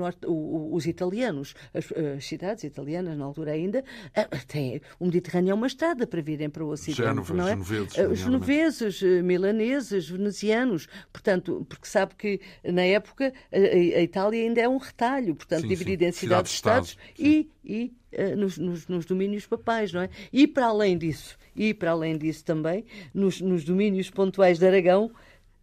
[0.71, 5.67] os italianos, as, as, cidades italianas, na altura ainda, eh, têm, o Mediterrâneo é uma
[5.67, 7.01] estrada para virem para o Ocidente.
[7.01, 7.55] Génova, não é?
[7.55, 14.67] Genoveses, genoveses, milaneses, venezianos, portanto, porque sabe que na época a, a Itália ainda é
[14.67, 16.09] um retalho, portanto, sim, dividida sim.
[16.09, 20.09] em cidades-estados e, e uh, nos, nos, nos, domínios papais, não é?
[20.31, 25.11] E para além disso, e para além disso também, nos, nos domínios pontuais de Aragão,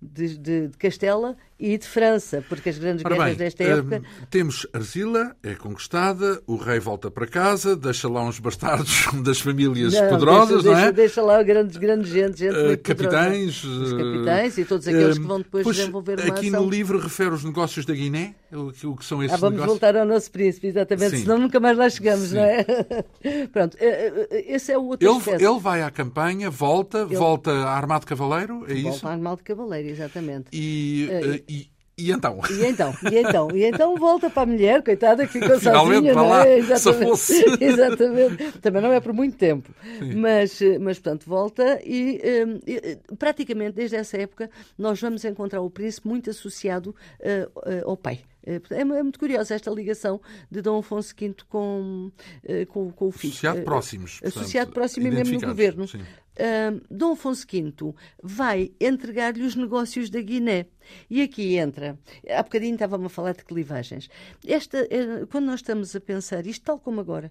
[0.00, 3.98] de, de, de, Castela e de França, porque as grandes Ora guerras bem, desta época.
[3.98, 9.40] Hum, temos Arzila, é conquistada, o rei volta para casa, deixa lá uns bastardos das
[9.40, 10.92] famílias não, poderosas, deixa, não é?
[10.92, 13.62] Deixa lá grandes, grandes gente, gente uh, capitães.
[13.62, 16.64] Os capitães e todos aqueles uh, que vão depois pois, desenvolver uma Aqui ação.
[16.64, 19.80] no livro refere os negócios da Guiné, o, o que são esses ah, vamos negócios?
[19.80, 21.22] voltar ao nosso príncipe, exatamente, Sim.
[21.22, 22.36] senão nunca mais lá chegamos, Sim.
[22.36, 22.64] não é?
[23.52, 25.44] Pronto, eh, eh, esse é o outro ele.
[25.44, 27.14] Ele vai à campanha, volta, ele...
[27.14, 28.88] volta armado cavaleiro, é volta isso?
[28.88, 30.46] Volta armado cavaleiro, exatamente.
[30.52, 31.51] E, uh,
[31.96, 32.40] e então?
[32.50, 36.14] E então, e então, e então volta para a mulher, coitada, que ficou Finalmente, sozinha,
[36.14, 36.58] não é?
[36.58, 37.32] Exatamente.
[37.62, 38.58] Exatamente.
[38.60, 39.70] Também não é por muito tempo.
[40.16, 45.70] Mas, mas, portanto, volta e, um, e, praticamente desde essa época nós vamos encontrar o
[45.70, 48.20] príncipe muito associado uh, uh, ao pai.
[48.44, 52.10] É, é muito curiosa esta ligação de Dom Afonso V com,
[52.68, 53.32] com, com o filho.
[53.32, 54.20] Associado próximos.
[54.24, 55.86] Associado próximo e mesmo no governo.
[55.86, 56.00] Sim.
[56.32, 60.66] Uh, Dom Afonso V vai entregar-lhe os negócios da Guiné.
[61.08, 64.08] E aqui entra, há bocadinho estava-me a falar de clivagens.
[64.46, 64.88] Esta,
[65.30, 67.30] quando nós estamos a pensar, isto tal como agora,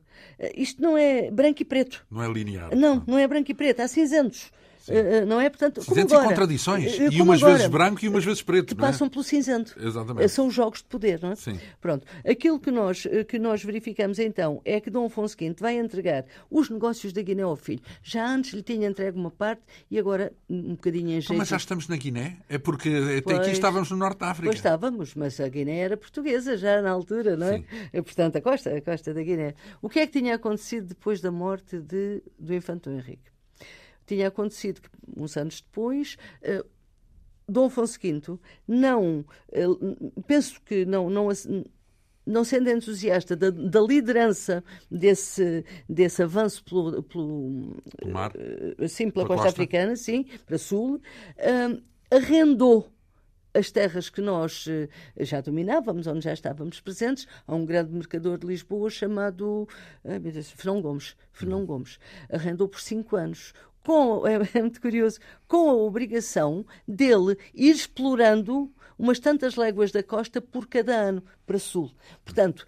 [0.55, 2.05] isto não é branco e preto.
[2.09, 2.75] Não é linear.
[2.75, 4.51] Não, não é branco e preto, há cinzentos.
[4.87, 5.49] Uh, não é?
[5.49, 6.97] Portanto, Cinzentos como e contradições.
[6.99, 8.75] E umas agora, vezes branco e umas vezes preto.
[8.75, 8.91] Que não é?
[8.91, 9.75] passam pelo cinzento.
[9.79, 10.29] Exatamente.
[10.29, 11.35] São jogos de poder, não é?
[11.35, 11.59] Sim.
[11.79, 12.05] Pronto.
[12.27, 16.69] Aquilo que nós, que nós verificamos então é que Dom Afonso V vai entregar os
[16.69, 17.81] negócios da Guiné ao filho.
[18.03, 21.37] Já antes lhe tinha entregue uma parte e agora um bocadinho em jeito.
[21.37, 22.37] Mas já estamos na Guiné?
[22.49, 23.39] É porque até Pois.
[23.39, 24.47] aqui estávamos no Norte da África.
[24.49, 27.57] Pois estávamos, mas a Guiné era portuguesa já na altura, não é?
[27.57, 27.65] Sim.
[27.93, 29.53] E, Portanto, a costa, a costa da Guiné.
[29.81, 33.31] O que é que tinha acontecido depois da morte de, do infante Henrique?
[34.11, 36.65] Tinha acontecido que, uns anos depois, eh,
[37.47, 39.63] Dom Afonso V não, eh,
[40.27, 41.29] penso que não, não,
[42.25, 48.33] não sendo entusiasta da, da liderança desse, desse avanço pelo, pelo, Do mar.
[48.35, 49.61] eh, sim, pela Pela costa, costa.
[49.61, 50.99] africana, sim, para sul,
[52.09, 52.91] arrendou
[53.53, 54.65] as terras que nós
[55.19, 59.67] já dominávamos, onde já estávamos presentes, a um grande mercador de Lisboa chamado
[60.55, 61.17] Fernão Gomes.
[61.33, 61.99] Fernão Gomes.
[62.29, 63.53] Arrendou por cinco anos.
[63.83, 70.39] Com, é, muito curioso, com a obrigação dele ir explorando umas tantas léguas da costa
[70.39, 71.91] por cada ano para sul.
[72.23, 72.65] Portanto,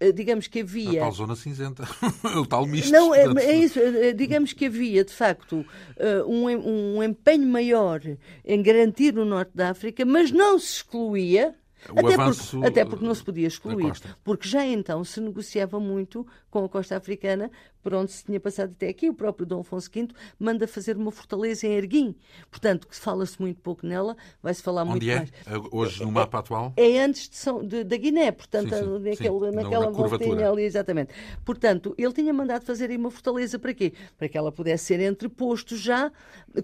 [0.00, 1.00] eh, digamos que A havia.
[1.00, 1.84] tal zona cinzenta.
[2.36, 2.90] o tal misto.
[2.92, 3.78] Não, é, é isso.
[3.78, 5.64] é, Digamos que havia, de facto,
[5.96, 8.00] eh, um, um empenho maior
[8.44, 11.54] em garantir o norte da África, mas não se excluía.
[11.92, 13.92] O até, avanço porque, até porque não se podia excluir.
[14.24, 17.50] Porque já então se negociava muito com a costa africana,
[17.82, 19.08] por onde se tinha passado até aqui.
[19.10, 22.14] O próprio Dom Afonso V manda fazer uma fortaleza em Erguim.
[22.50, 25.16] Portanto, que fala-se muito pouco nela, vai-se falar muito Onde é?
[25.16, 25.30] mais.
[25.70, 26.72] Hoje, no mapa atual?
[26.76, 29.90] É antes de São- de- da Guiné, portanto, Sim, sim, naquele- sim, na- naquela na
[29.90, 31.12] voltinha ali, exatamente.
[31.44, 33.92] Portanto, ele tinha mandado fazer aí uma fortaleza para quê?
[34.18, 36.10] Para que ela pudesse ser entreposto já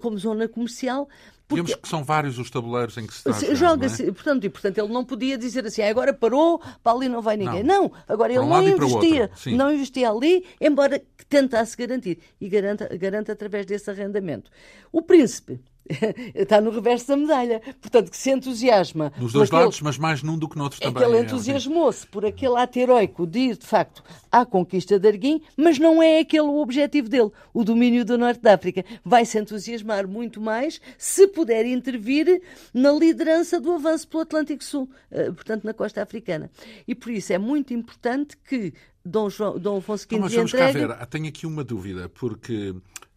[0.00, 1.08] como zona comercial.
[1.54, 3.56] Porque Digamos que são vários os tabuleiros em que se está a se- jogar, não
[3.56, 3.68] é?
[3.88, 7.20] joga-se, portanto, e portanto ele não podia dizer assim, "Ah, agora parou, para ali não
[7.22, 7.62] vai ninguém.
[7.62, 7.82] Não.
[7.84, 12.18] Não, agora Para ele um não investia, não investia ali, embora tentasse garantir.
[12.40, 14.50] E garanta, garanta através desse arrendamento.
[14.90, 15.60] O príncipe
[16.34, 19.12] está no reverso da medalha, portanto, que se entusiasma.
[19.16, 21.02] Dos dois lados, mas mais num do que noutro é também.
[21.02, 25.08] que ele é, entusiasmou-se por aquele ato heroico de ir, de facto, à conquista de
[25.08, 28.84] Arguim, mas não é aquele o objetivo dele, o domínio do Norte da África.
[29.04, 32.42] Vai se entusiasmar muito mais se puder intervir
[32.72, 36.50] na liderança do avanço pelo Atlântico Sul, eh, portanto, na costa africana.
[36.86, 38.72] E por isso é muito importante que
[39.04, 40.86] Dom, João, Dom Afonso V Então, mas vamos cá entregue...
[40.86, 40.96] ver.
[40.98, 42.74] Ah, Tenho aqui uma dúvida, porque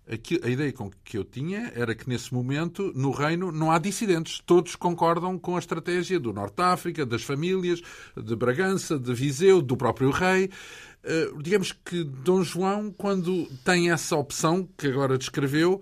[0.08, 4.40] a ideia que eu tinha era que nesse momento, no reino, não há dissidentes.
[4.46, 7.82] Todos concordam com a estratégia do Norte da África, das famílias,
[8.16, 10.52] de Bragança, de Viseu, do próprio rei.
[11.04, 15.82] Eh, digamos que Dom João, quando tem essa opção que agora descreveu,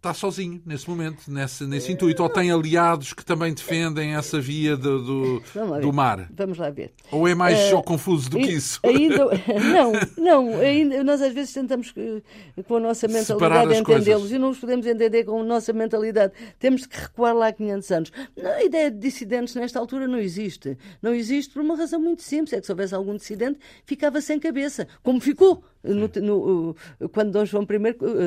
[0.00, 2.22] está sozinho nesse momento, nesse, nesse intuito.
[2.22, 5.80] Ou tem aliados que também defendem essa via do, do, ver.
[5.82, 6.26] do mar.
[6.34, 6.92] Vamos lá ver.
[7.12, 8.80] Ou é mais só confuso do que isso?
[8.82, 9.26] Ainda,
[9.60, 10.58] não, não.
[10.58, 12.22] Ainda, nós às vezes tentamos eh,
[12.66, 16.32] com a nossa mentalidade entendê-los e não os podemos entender com a nossa mentalidade.
[16.58, 18.12] Temos que recuar lá 500 anos.
[18.42, 20.78] A ideia de dissidentes nesta altura não existe.
[21.02, 22.54] Não existe por uma razão muito simples.
[22.54, 24.88] É que se houvesse algum dissidente, ficava sem cabeça.
[25.02, 26.76] Como ficou no- no-
[27.12, 27.66] quando Dom João, I,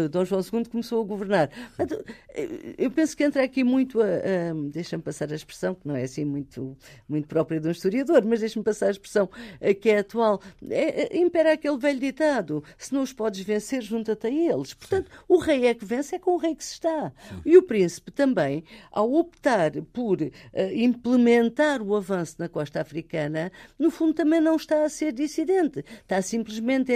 [0.05, 1.49] eh, Dom João II começou a governar.
[1.75, 4.05] Portanto, eh, Eu penso que entra aqui muito a.
[4.05, 6.75] a deixa-me passar a expressão, que não é assim muito,
[7.07, 9.29] muito própria de um historiador, mas deixa-me passar a expressão
[9.61, 10.41] eh, que é atual.
[10.69, 14.73] É, é, impera aquele velho ditado: se não os podes vencer, junta-te a eles.
[14.73, 17.11] Portanto, o rei é que vence, é com o rei que se está.
[17.45, 20.31] E o príncipe também, ao optar por eh,
[20.73, 25.83] implementar o avanço na costa africana, no fundo também não está a ser dissidente.
[26.01, 26.95] Está simplesmente a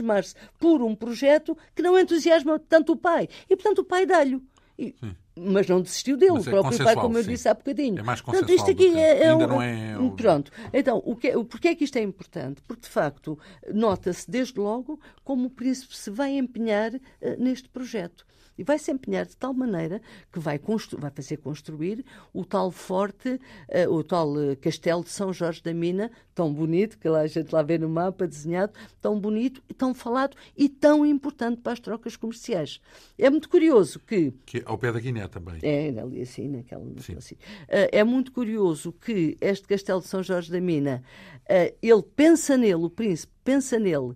[0.00, 3.28] entusiasmar-se por um projeto que não entusiasma tanto o pai.
[3.48, 4.40] E, portanto, o pai dá-lhe.
[4.78, 4.94] E-
[5.38, 7.30] Mas não desistiu dele, Mas o é próprio pai, como eu sim.
[7.30, 7.98] disse há bocadinho.
[7.98, 10.50] É mais Portanto, isto aqui é, é um- é Pronto.
[10.72, 12.62] Então, o que, o, porquê é que isto é importante?
[12.66, 13.38] Porque, de facto,
[13.72, 18.26] nota-se desde logo como o príncipe se vai empenhar eh, neste projeto.
[18.58, 20.00] E vai se empenhar de tal maneira
[20.32, 25.10] que vai, constru- vai fazer construir o tal forte, eh, o tal eh, castelo de
[25.10, 28.72] São Jorge da Mina, tão bonito, que lá a gente lá vê no mapa desenhado,
[29.00, 32.80] tão bonito, e tão falado e tão importante para as trocas comerciais.
[33.18, 35.58] É muito curioso que Que é ao pé da Guiné, também.
[35.62, 36.84] É, ali assim, naquela.
[37.16, 37.34] Assim.
[37.34, 41.02] Uh, é muito curioso que este castelo de São Jorge da Mina,
[41.42, 44.14] uh, ele pensa nele, o príncipe pensa nele.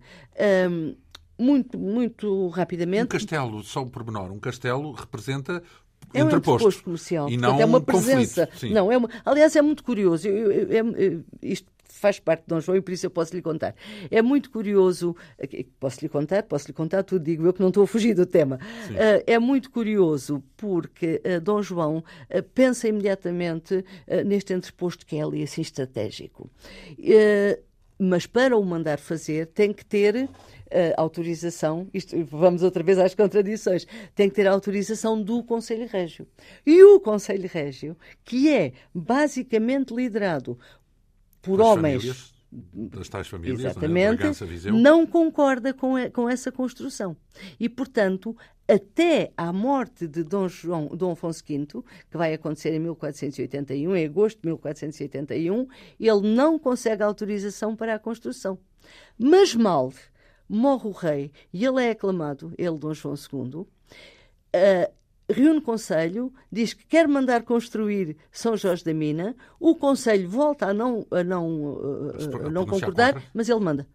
[0.68, 0.96] Um,
[1.40, 3.04] muito, muito rapidamente.
[3.04, 5.62] Um castelo, só um pormenor, um castelo representa
[6.12, 7.28] é um entreposto comercial.
[7.28, 8.48] E não é uma presença.
[8.70, 9.08] Não, é uma...
[9.24, 10.26] Aliás, é muito curioso.
[10.26, 13.42] Eu, eu, eu, isto faz parte de Dom João e por isso eu posso lhe
[13.42, 13.74] contar.
[14.10, 15.14] É muito curioso,
[15.78, 18.24] posso lhe contar, posso lhe contar tudo, digo eu que não estou a fugir do
[18.24, 18.58] tema.
[18.88, 23.84] Uh, é muito curioso porque uh, Dom João uh, pensa imediatamente
[24.24, 26.50] neste entreposto que é ali assim estratégico.
[28.00, 30.28] Mas para o mandar fazer tem que ter
[30.96, 36.26] autorização, isto, vamos outra vez às contradições, tem que ter autorização do Conselho Régio.
[36.64, 40.58] E o Conselho Régio, que é basicamente liderado
[41.42, 42.02] por As homens.
[42.02, 44.72] Famílias, das tais famílias, Exatamente, é?
[44.72, 47.16] não concorda com, a, com essa construção.
[47.58, 48.36] E, portanto,
[48.70, 51.66] até à morte de Dom, João, Dom Afonso V,
[52.08, 55.66] que vai acontecer em 1481, em agosto de 1481,
[55.98, 58.58] ele não consegue autorização para a construção.
[59.18, 59.92] Mas mal
[60.48, 63.66] morre o rei e ele é aclamado, ele, Dom João II, uh,
[65.28, 70.74] reúne conselho, diz que quer mandar construir São Jorge da Mina, o conselho volta a
[70.74, 72.12] não, a não,
[72.44, 73.86] a não concordar, mas ele manda.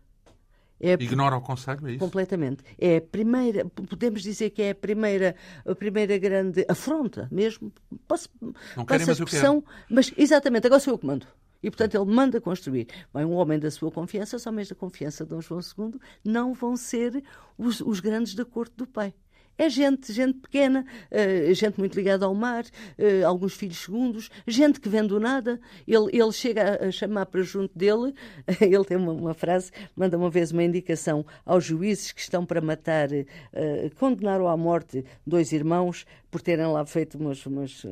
[0.79, 1.99] É, Ignora o conselho, é isso?
[1.99, 2.63] Completamente.
[2.77, 5.35] É a primeira, podemos dizer que é a primeira,
[5.65, 7.71] a primeira grande afronta mesmo.
[8.07, 8.29] Posso,
[8.75, 11.27] não querem, mas expressão, mas exatamente, agora sou eu que mando.
[11.63, 12.87] E, portanto, ele manda construir.
[13.11, 16.53] Bem, um homem da sua confiança, os homens da confiança de Dom João II não
[16.53, 17.23] vão ser
[17.57, 19.15] os, os grandes da corte do pai.
[19.57, 24.81] É gente, gente pequena, uh, gente muito ligada ao mar, uh, alguns filhos segundos, gente
[24.81, 25.59] que vem do nada.
[25.87, 28.13] Ele, ele chega a, chamar para junto dele,
[28.59, 32.59] ele tem uma, uma, frase, manda uma vez uma indicação aos juízes que estão para
[32.59, 37.85] matar, uh, condenaram à morte dois irmãos por terem lá feito umas, umas,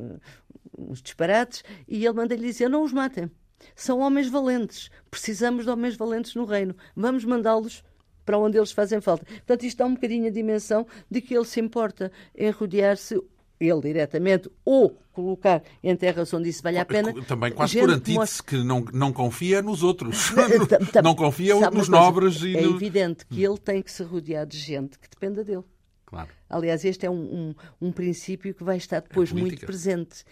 [0.76, 3.30] uns disparates, e ele manda-lhe dizer: não os matem.
[3.74, 4.90] São homens valentes.
[5.10, 6.76] Precisamos de homens valentes no reino.
[6.94, 7.82] Vamos mandá-los
[8.24, 9.24] para onde eles fazem falta.
[9.24, 13.20] Portanto, isto dá um bocadinho a dimensão de que ele se importa em rodear-se
[13.60, 17.14] ele diretamente, ou colocar em terras onde isso vale a pena.
[17.24, 20.32] Também quase por antítese que não, não confia nos outros.
[21.02, 22.42] não confia nos nobres.
[22.42, 22.74] E é no...
[22.74, 25.64] evidente que ele tem que se rodear de gente que dependa dele.
[26.04, 26.28] Claro.
[26.48, 30.24] Aliás, este é um, um, um princípio que vai estar depois é muito presente.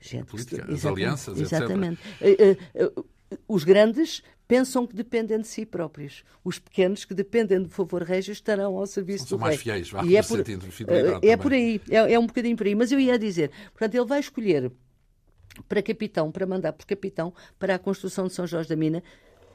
[0.00, 2.00] Gente, política, as alianças, exatamente.
[2.22, 2.40] Etc.
[2.40, 2.92] Eh, eh,
[3.46, 6.24] os grandes pensam que dependem de si próprios.
[6.42, 9.62] Os pequenos que dependem do favor régio estarão ao serviço São do mais rei.
[9.62, 12.74] fiéis, vá, e é por, eh, é por aí, é, é um bocadinho por aí.
[12.74, 14.72] Mas eu ia dizer, portanto, ele vai escolher
[15.68, 19.02] para capitão, para mandar por capitão para a construção de São Jorge da Mina,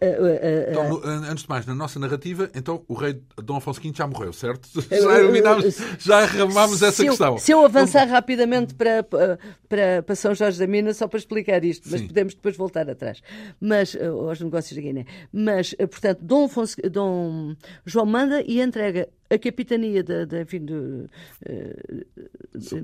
[0.01, 4.33] então, antes de mais, na nossa narrativa, então o rei Dom Afonso V já morreu,
[4.33, 4.69] certo?
[4.91, 7.33] Já iluminámos, já arramámos essa se questão.
[7.33, 11.63] Eu, se eu avançar rapidamente para, para, para São Jorge da Mina, só para explicar
[11.63, 12.07] isto, mas Sim.
[12.07, 13.21] podemos depois voltar atrás.
[13.59, 15.05] Mas, aos negócios da Guiné.
[15.31, 17.55] Mas, portanto, Dom, Afonso, Dom
[17.85, 21.09] João manda e entrega a capitania da, da enfim, de, uh,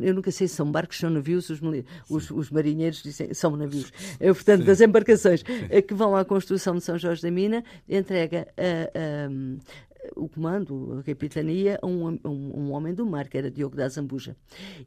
[0.02, 1.60] eu nunca sei se são barcos, são navios, os,
[2.10, 4.66] os, os marinheiros dizem são navios, uh, portanto, Sim.
[4.66, 9.82] das embarcações que vão à construção de São Jorge da Mina, entrega a, a
[10.16, 13.88] o comando, a capitania, a um, um, um, homem do mar, que era Diogo da
[13.88, 14.36] Zambuja.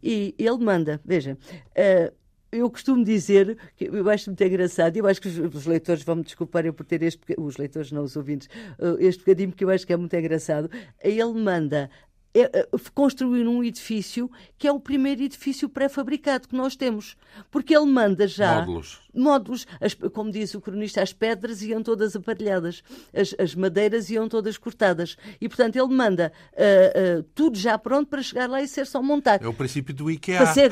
[0.03, 1.39] E ele manda, veja,
[1.71, 2.24] uh,
[2.55, 6.23] eu costumo dizer, que eu acho muito engraçado, eu acho que os, leitores vão me
[6.23, 9.87] desculpar por ter este, os leitores não os ouvintes, uh, este bocadinho, porque eu acho
[9.87, 10.71] que é muito engraçado.
[11.03, 11.91] Ele manda
[12.35, 17.17] é, é, construir um edifício que é o primeiro edifício pré-fabricado que nós temos.
[17.51, 18.61] Porque ele manda já.
[18.61, 19.04] Módulos.
[19.15, 19.67] Módulos.
[19.81, 22.83] As, como diz o cronista, as pedras iam todas aparelhadas,
[23.15, 25.17] as, as madeiras iam todas cortadas.
[25.41, 29.03] E, portanto, ele manda uh, uh, tudo já pronto para chegar lá e ser só
[29.03, 29.45] montado.
[29.45, 30.47] É o princípio do IKEA.
[30.47, 30.71] Ser...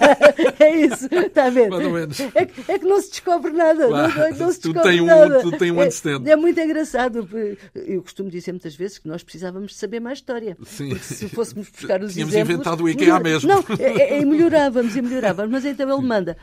[0.58, 1.68] é isso, está a ver?
[1.68, 2.20] Mais ou menos.
[2.20, 3.86] É, é, que não se descobre nada.
[3.86, 4.18] Claro.
[4.18, 5.42] Não, não, se tu descobre tem um, nada.
[5.42, 6.28] Tu tem um antecedente.
[6.28, 7.28] É, é muito engraçado.
[7.74, 10.56] Eu costumo dizer muitas vezes que nós precisávamos de saber mais história.
[10.64, 12.54] Sim porque se fôssemos buscar os Tínhamos exemplos...
[12.54, 13.48] inventado o IKEA mesmo.
[13.48, 15.50] Não, é, é, melhorávamos e melhorávamos.
[15.50, 16.36] Mas então ele manda...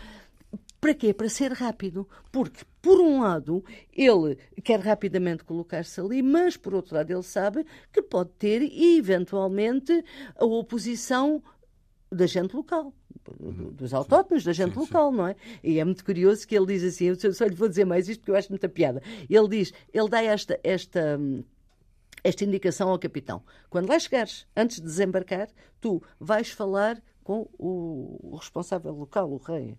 [0.82, 1.14] Para quê?
[1.14, 2.10] Para ser rápido.
[2.32, 3.64] Porque, por um lado,
[3.94, 10.04] ele quer rapidamente colocar-se ali, mas, por outro lado, ele sabe que pode ter, eventualmente,
[10.36, 11.42] a oposição
[12.12, 12.94] da gente local
[13.74, 15.18] dos autóctonos, da gente sim, local, sim.
[15.18, 15.36] não é?
[15.64, 18.22] E é muito curioso que ele diz assim, eu só lhe vou dizer mais isto
[18.22, 19.02] porque eu acho muita piada.
[19.30, 21.44] Ele diz, ele dá esta, esta hum,
[22.24, 23.44] esta indicação ao capitão.
[23.70, 25.48] Quando lá chegares, antes de desembarcar,
[25.80, 29.78] tu vais falar com o, responsável local, o rei.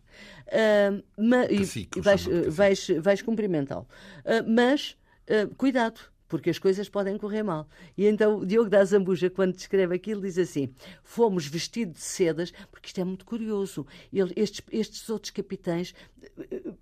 [0.49, 1.03] Uh,
[1.51, 3.86] e vais, vais, vais cumprimentá-lo.
[4.24, 4.97] Uh, mas,
[5.28, 6.01] uh, cuidado,
[6.32, 7.68] porque as coisas podem correr mal.
[7.95, 10.72] E então o Diogo da Zambuja, quando descreve aquilo, diz assim:
[11.05, 13.86] fomos vestidos de sedas, porque isto é muito curioso.
[14.34, 15.95] Estes, estes outros capitães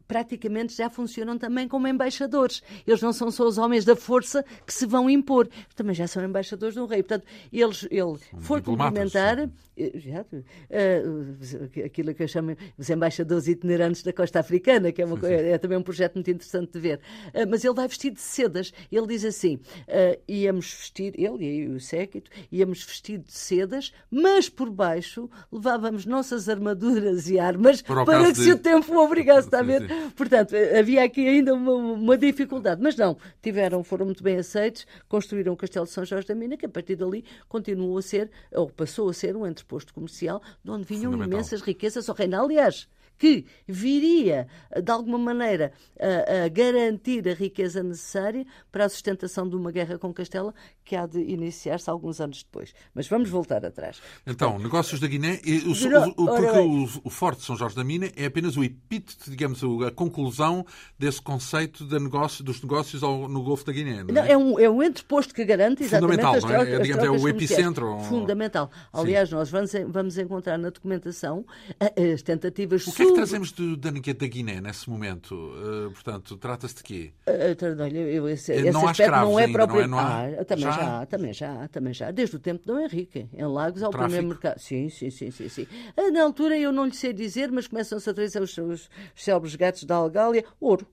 [0.06, 2.62] praticamente já funcionam também como embaixadores.
[2.86, 6.24] Eles não são só os homens da força que se vão impor, também já são
[6.24, 7.02] embaixadores um rei.
[7.02, 9.48] Portanto, eles, ele foi complementar eh,
[9.94, 15.16] já, uh, aquilo que eu chamo os embaixadores itinerantes da costa africana, que é, uma,
[15.16, 15.32] sim, sim.
[15.32, 17.00] é, também um projeto muito interessante de ver.
[17.28, 18.72] Uh, mas ele vai vestido de sedas.
[18.90, 24.48] Ele diz assim: uh, íamos vestir, ele e o séquito, íamos vestido de sedas, mas
[24.48, 28.38] por baixo levávamos nossas armaduras e armas para, para que, de...
[28.38, 29.88] se o tempo obrigasse, está a ver?
[30.16, 32.80] Portanto, havia aqui ainda uma, uma, dificuldade.
[32.82, 36.56] Mas não, tiveram, foram muito bem aceitos, construíram o Castelo de São Jorge da Mina,
[36.56, 40.42] que a partir dali continuou a ser, ou passou a ser um entre posto comercial,
[40.64, 42.42] de onde vinham imensas riquezas ao reino.
[42.42, 42.88] Aliás,
[43.20, 44.48] que viria,
[44.82, 49.98] de alguma maneira, a, a, garantir a riqueza necessária para a sustentação de uma guerra
[49.98, 52.72] com Castela que há de iniciar-se alguns anos depois.
[52.94, 54.00] Mas vamos voltar atrás.
[54.26, 57.76] Então, Portanto, negócios da Guiné, o, o, o, porque o, o, Forte de São Jorge
[57.76, 60.64] da Mina é apenas o epíteto, digamos, a conclusão
[60.98, 64.02] desse conceito de negócio, dos negócios ao, no Golfo da Guiné.
[64.02, 64.32] Não, não é?
[64.32, 64.38] é?
[64.38, 66.78] um, é um entreposto que garante exatamente Fundamental, as trocas, não é?
[66.78, 67.98] é digamos, é o epicentro.
[68.00, 68.70] Fundamental.
[68.94, 69.34] Aliás, Sim.
[69.34, 71.44] nós vamos, vamos encontrar na documentação
[71.78, 75.34] as tentativas o que é que trazemos do, da, da Guiné nesse momento?
[75.34, 77.12] Uh, portanto, trata-se de quê?
[77.26, 78.92] Uh, eu, esse, esse não há
[79.22, 79.86] não é próprio.
[79.86, 80.02] Não, é?
[80.32, 80.40] não há...
[80.40, 80.72] ah, também já?
[80.72, 81.06] já?
[81.06, 82.10] também já, também já.
[82.10, 83.28] Desde o tempo de Dom Henrique.
[83.32, 84.58] Em Lagos há o, primeiro mercado.
[84.58, 85.66] Sim, sim, sim, sim, sim.
[85.96, 89.24] Ah, na altura eu não lhe sei dizer, mas começam-se a trazer os, os, os
[89.24, 90.44] célebres gatos da Algália.
[90.60, 90.86] Ouro.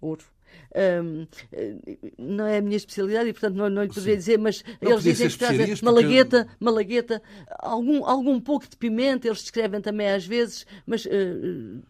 [0.00, 0.24] Ouro.
[0.74, 1.26] Um,
[2.16, 5.02] não é a minha especialidade e, portanto, não, não lhe poderia dizer, mas não eles
[5.02, 7.22] dizem que trazem malagueta, malagueta,
[7.58, 11.10] algum, algum pouco de pimenta, eles descrevem também às vezes, mas uh,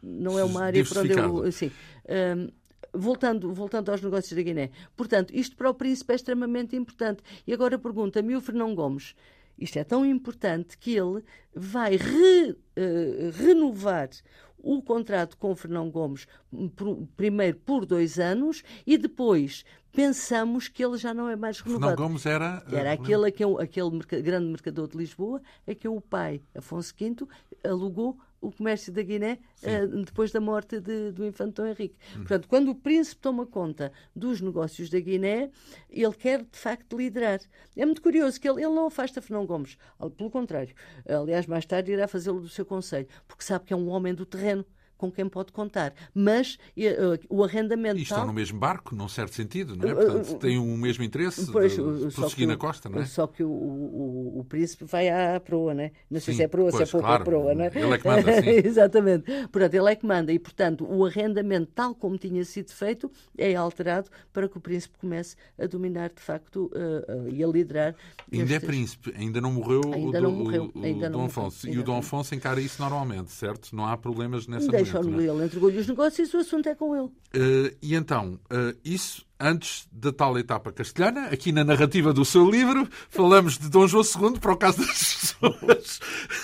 [0.03, 1.43] não é uma área para onde eu.
[1.45, 1.71] Assim,
[2.09, 2.49] um,
[2.93, 4.71] voltando, voltando aos negócios da Guiné.
[4.97, 7.23] Portanto, isto para o príncipe é extremamente importante.
[7.47, 9.15] E agora pergunta-me o Fernão Gomes.
[9.59, 11.23] Isto é tão importante que ele
[11.55, 14.09] vai re, uh, renovar
[14.63, 16.27] o contrato com Fernão Gomes,
[16.77, 21.91] por, primeiro por dois anos e depois pensamos que ele já não é mais renovado.
[21.91, 22.63] Fernão Gomes era...
[22.71, 27.27] Era aquele, que, aquele grande mercador de Lisboa a que o pai, Afonso V,
[27.65, 31.97] alugou o comércio da Guiné uh, depois da morte de, do infante Dom Henrique.
[32.15, 32.21] Hum.
[32.21, 35.51] Portanto, quando o príncipe toma conta dos negócios da Guiné,
[35.89, 37.41] ele quer de facto liderar.
[37.77, 39.77] É muito curioso que ele, ele não afasta Fernão Gomes,
[40.17, 40.75] pelo contrário.
[41.07, 44.25] Aliás, mais tarde irá fazê-lo do seu conselho, porque sabe que é um homem do
[44.25, 44.65] terreno
[45.01, 45.95] com quem pode contar.
[46.15, 47.99] Mas uh, o arrendamento.
[47.99, 49.95] E estão no mesmo barco, num certo sentido, não é?
[49.95, 53.07] Portanto, têm o mesmo interesse pois, de prosseguir na costa, não é?
[53.07, 55.93] Só que o, o, o príncipe vai à proa, não é?
[56.11, 57.71] Não sei sim, se é proa, pois, se é pouco claro, proa, não é?
[57.75, 58.51] Ele é que manda, sim.
[58.69, 59.25] Exatamente.
[59.49, 60.33] Portanto, ele é que manda.
[60.33, 64.99] E, portanto, o arrendamento, tal como tinha sido feito, é alterado para que o príncipe
[64.99, 67.95] comece a dominar, de facto, uh, uh, e a liderar.
[68.31, 68.63] Ainda estes...
[68.63, 71.69] é príncipe, ainda não morreu ainda o, não morreu, o, ainda o Dom Afonso.
[71.69, 73.75] E o Dom Afonso encara isso normalmente, certo?
[73.75, 77.07] Não há problemas nessa deixa-o ele, entregou-lhe os negócios e o assunto é com ele.
[77.07, 82.49] Uh, e então, uh, isso antes da tal etapa castelhana, aqui na narrativa do seu
[82.49, 86.01] livro, falamos de Dom João II, para o caso das pessoas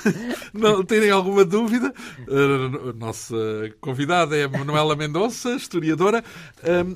[0.55, 1.93] não terem alguma dúvida.
[2.29, 3.37] A nossa
[3.81, 6.25] convidada é Manuela Mendonça, historiadora.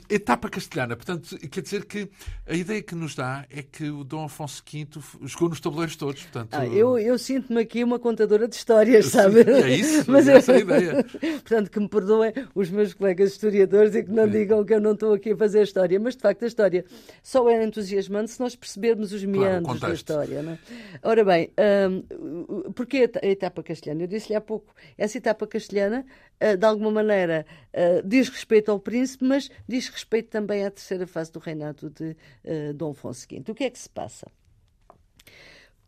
[0.08, 2.08] etapa castelhana, portanto, quer dizer que
[2.46, 4.86] a ideia que nos dá é que o Dom Afonso V
[5.24, 6.22] jogou nos tabuleiros todos.
[6.22, 9.40] Portanto, ah, eu eu sinto-me aqui uma contadora de histórias, sabe?
[9.40, 11.04] É isso, Mas é essa a ideia.
[11.42, 14.92] portanto, que me perdoem os meus colegas historiadores e que não digam que eu não
[14.92, 16.84] estou aqui a fazer história história, mas de facto a história
[17.22, 20.42] só é entusiasmante se nós percebermos os meandros claro, da história.
[20.42, 20.58] Não é?
[21.02, 21.52] Ora bem,
[21.88, 24.02] um, porquê a etapa castelhana?
[24.02, 26.06] Eu disse-lhe há pouco, essa etapa castelhana,
[26.40, 31.06] uh, de alguma maneira, uh, diz respeito ao príncipe, mas diz respeito também à terceira
[31.06, 33.42] fase do reinado de uh, Dom Afonso V.
[33.48, 34.30] O que é que se passa?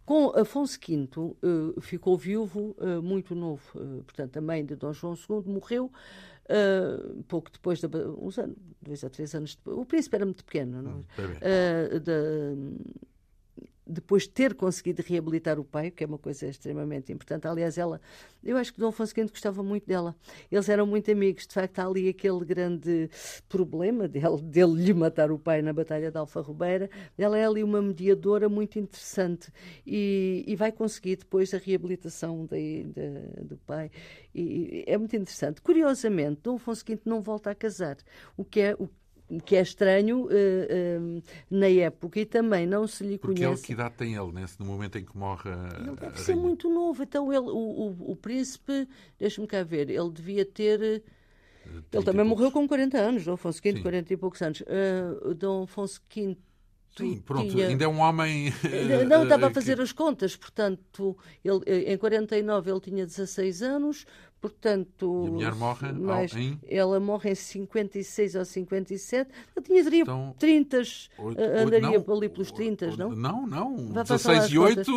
[0.04, 1.08] Com Afonso V
[1.80, 3.62] ficou viúvo muito novo,
[4.04, 5.92] portanto, a mãe de Dom João II morreu
[7.28, 7.86] pouco depois, de,
[8.18, 9.76] uns anos, dois ou três anos depois.
[9.78, 10.98] O príncipe era muito pequeno, não?
[11.00, 12.00] Uh,
[13.86, 17.46] depois de ter conseguido reabilitar o pai, que é uma coisa extremamente importante.
[17.46, 18.00] Aliás, ela,
[18.42, 20.14] eu acho que Dom Afonso V gostava muito dela.
[20.50, 21.46] Eles eram muito amigos.
[21.46, 23.10] De facto, há ali aquele grande
[23.48, 26.88] problema dele, dele lhe matar o pai na Batalha de Alfa Rubeira.
[27.18, 29.52] Ela é ali uma mediadora muito interessante
[29.86, 33.90] e, e vai conseguir depois a reabilitação de, de, do pai.
[34.34, 35.60] E, é muito interessante.
[35.60, 37.96] Curiosamente, Dom Afonso V não volta a casar,
[38.36, 38.88] o que é o
[39.40, 43.62] que é estranho uh, uh, na época e também não se lhe Porque conhece.
[43.62, 46.36] Ele, que idade tem ele nesse, no momento em que morre a, Ele deve ser
[46.36, 47.02] muito novo.
[47.02, 50.82] Então, ele, o, o, o príncipe, deixa-me cá ver, ele devia ter.
[50.82, 51.02] Eh,
[51.92, 53.82] ele também morreu com 40 anos, Dom Afonso V, Sim.
[53.82, 54.60] 40 e poucos anos.
[54.62, 56.36] Uh, Dom Afonso V
[56.96, 57.68] Sim, pronto, tinha...
[57.68, 58.52] ainda é um homem.
[59.08, 64.04] Não, estava a fazer as contas, portanto, ele, em 49 ele tinha 16 anos,
[64.40, 65.24] portanto.
[65.24, 66.60] E a mulher morre mais, em.
[66.68, 69.30] Ela morre em 56 ou 57.
[69.56, 70.82] Eu tinha, então, 30,
[71.18, 73.10] 8, andaria 8, não, ali pelos 30, não?
[73.10, 73.76] Não, não.
[74.02, 74.92] 16 e 8,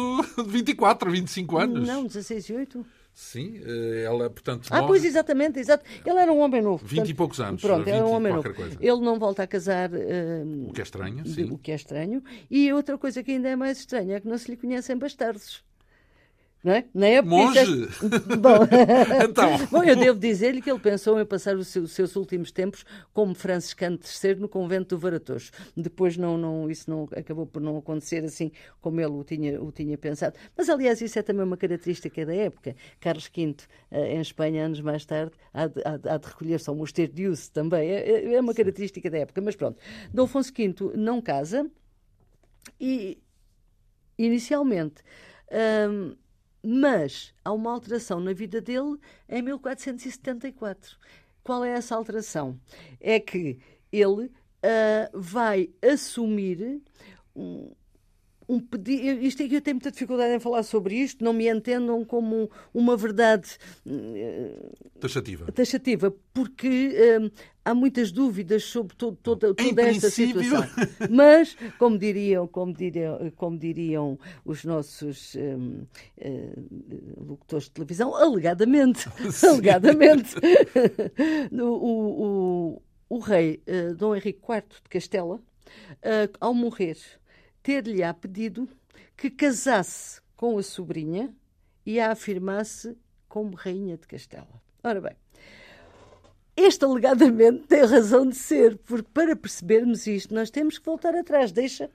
[0.48, 1.88] 24, 25 anos.
[1.88, 2.86] Não, 16 e 8.
[3.16, 4.68] Sim, eh, ela, portanto.
[4.70, 4.88] Ah, morre...
[4.88, 5.86] pois, exatamente, exato.
[6.06, 6.86] Ele era um homem novo.
[6.86, 7.62] 20 portanto, e poucos anos.
[7.62, 8.54] Pronto, era um homem novo.
[8.54, 8.78] Coisa.
[8.78, 9.90] Ele não volta a casar.
[9.90, 11.46] Uh, o que é estranho, sim.
[11.46, 12.22] O que é estranho.
[12.52, 15.64] E outra coisa que ainda é mais estranha é que não se lhe conhecem bastardos.
[16.66, 16.86] Não é?
[16.96, 17.60] Na época, Monge!
[17.60, 18.36] É...
[18.38, 18.58] Bom,
[19.24, 19.68] então.
[19.70, 24.00] Bom, eu devo dizer-lhe que ele pensou em passar os seus, últimos tempos como franciscano
[24.00, 25.52] terceiro no convento do Varatocho.
[25.78, 28.52] Depois não, não, isso não acabou por não acontecer assim
[28.82, 30.38] como ele o tinha, o tinha pensado.
[30.58, 32.76] Mas, aliás, isso é também uma característica da época.
[33.00, 33.56] Carlos V,
[33.92, 37.14] eh, em Espanha, anos mais tarde, há de, há de, há de recolher-se ao mosteiro
[37.14, 37.92] de Usse também.
[37.92, 39.40] É, é, é uma característica da época.
[39.40, 39.80] Mas pronto,
[40.12, 41.70] Dom Afonso V não casa
[42.82, 43.20] e,
[44.18, 45.04] inicialmente...
[45.88, 46.16] Hum,
[46.66, 48.98] mas há uma alteração na vida dele
[49.30, 50.98] em 1474.
[51.44, 52.60] Qual é essa alteração?
[53.00, 53.60] É que
[53.92, 54.32] ele uh,
[55.14, 56.82] vai assumir
[57.36, 57.72] um,
[58.48, 59.22] um pedido.
[59.22, 62.50] Isto é que eu tenho muita dificuldade em falar sobre isto, não me entendam como
[62.74, 65.52] uma verdade uh, taxativa.
[65.52, 67.32] taxativa, porque uh,
[67.64, 70.44] há muitas dúvidas sobre todo, toda, toda esta princípio...
[70.44, 70.88] situação.
[71.10, 76.54] Mas, como diriam, como diriam, como diriam os nossos eh,
[77.18, 79.10] locutores de televisão, alegadamente,
[79.44, 80.36] alegadamente,
[81.52, 83.62] o, o, o, rei
[83.98, 85.40] Dom Henrique IV de Castela,
[86.40, 86.98] ao morrer,
[87.66, 88.70] ter-lhe-á pedido
[89.18, 91.36] que casasse com a sobrinha
[91.84, 92.96] e a afirmasse
[93.28, 94.62] como rainha de Castela.
[94.84, 95.16] Ora bem,
[96.56, 101.52] este alegadamente tem razão de ser, porque para percebermos isto nós temos que voltar atrás.
[101.52, 101.90] Deixa.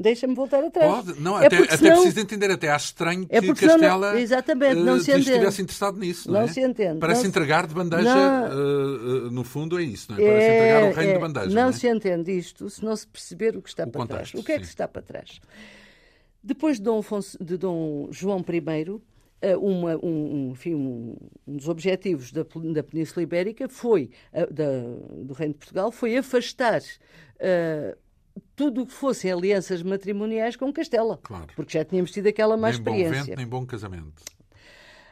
[0.00, 1.06] Deixa-me voltar atrás.
[1.06, 1.96] Pode, não, é até, até senão...
[1.96, 5.30] preciso entender, até acho estranho é que Castela não, exatamente, não uh, se entende.
[5.30, 6.30] estivesse interessado nisso.
[6.30, 6.52] Não, não é?
[6.52, 7.00] se entende.
[7.00, 10.24] Parece não entregar de bandeja, uh, uh, no fundo é isso, não é?
[10.24, 11.46] Parece é, entregar o reino é, de bandeja.
[11.48, 11.72] Não, não é?
[11.72, 14.32] se entende isto se não se perceber o que está o para trás.
[14.34, 15.40] O que é que está para trás?
[16.44, 19.00] Depois de Dom, Afonso, de Dom João I,
[19.60, 25.54] uma, um, enfim, um, um, dos objetivos da, da Península Ibérica foi, da, do Reino
[25.54, 27.98] de Portugal, foi afastar uh,
[28.56, 31.18] tudo o que fossem alianças matrimoniais com Castela.
[31.22, 31.48] Claro.
[31.54, 33.20] Porque já tínhamos tido aquela má nem experiência.
[33.20, 34.22] Bom vento, nem bom casamento.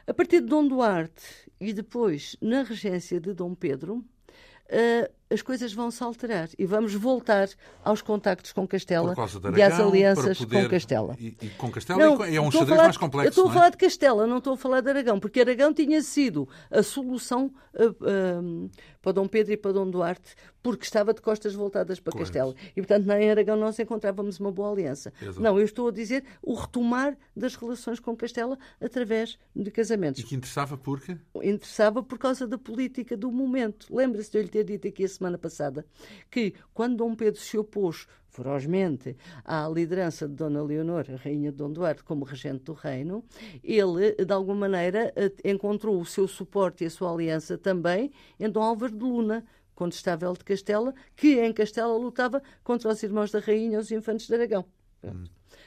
[0.07, 5.73] A partir de Dom Duarte e depois na regência de Dom Pedro, uh, as coisas
[5.73, 7.49] vão se alterar e vamos voltar
[7.85, 9.15] aos contactos com Castela
[9.57, 10.65] e às alianças poder...
[10.65, 11.17] com Castela.
[11.19, 13.27] E, e com Castela não, é um xadrez mais complexo.
[13.27, 13.71] Eu estou a falar é?
[13.71, 17.91] de Castela, não estou a falar de Aragão, porque Aragão tinha sido a solução uh,
[17.91, 18.71] uh,
[19.03, 22.33] para Dom Pedro e para Dom Duarte, porque estava de costas voltadas para Correto.
[22.33, 22.55] Castela.
[22.77, 25.13] E, portanto, em Aragão nós encontrávamos uma boa aliança.
[25.21, 25.41] Exato.
[25.41, 30.21] Não, eu estou a dizer o retomar das relações com Castela através de casamentos.
[30.21, 31.17] E que interessava porque?
[31.43, 33.95] Interessava por causa da política do momento.
[33.95, 35.85] Lembra-se de eu lhe ter dito aqui a semana passada
[36.31, 41.57] que, quando Dom Pedro se opôs ferozmente à liderança de Dona Leonor, a rainha de
[41.57, 43.25] Dom Duarte, como regente do reino,
[43.65, 48.51] ele, de alguma maneira, eh, encontrou o seu suporte e a sua aliança também em
[48.51, 49.45] Dom Álvaro de Luna,
[49.75, 54.35] contestável de Castela, que em Castela lutava contra os irmãos da rainha, os infantes de
[54.35, 54.65] Aragão.
[55.03, 55.25] Hum.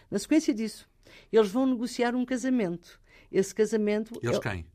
[0.10, 0.90] Na sequência disso,
[1.32, 3.00] eles vão negociar um casamento.
[3.32, 4.20] Esse casamento.
[4.22, 4.66] Eles quem?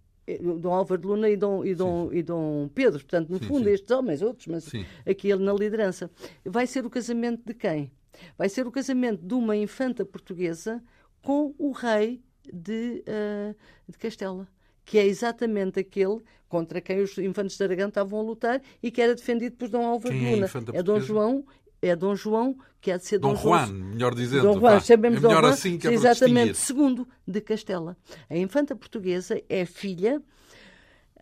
[0.59, 3.01] Dom Álvaro de Luna e Dom, e Dom, e Dom Pedro.
[3.01, 3.71] Portanto, no sim, fundo, sim.
[3.71, 4.85] estes homens, outros, mas sim.
[5.07, 6.11] aqui ele na liderança.
[6.45, 7.93] Vai ser o casamento de quem?
[8.39, 10.83] Vai ser o casamento de uma infanta portuguesa
[11.21, 12.23] com o rei
[12.53, 13.57] de, uh,
[13.89, 14.47] de Castela,
[14.85, 19.03] que é exatamente aquele contra quem os infantes de Aragão estavam a lutar e que
[19.03, 20.47] era defendido por Dom Álvaro quem de Luna.
[20.73, 21.45] É, é Dom João
[21.89, 24.43] é Dom João, que há de ser Dom, Dom Juan, João, melhor dizendo.
[24.43, 27.97] Dom Juan, sabemos é Dom Juan, assim que é exatamente, segundo de Castela.
[28.29, 30.23] A infanta portuguesa é filha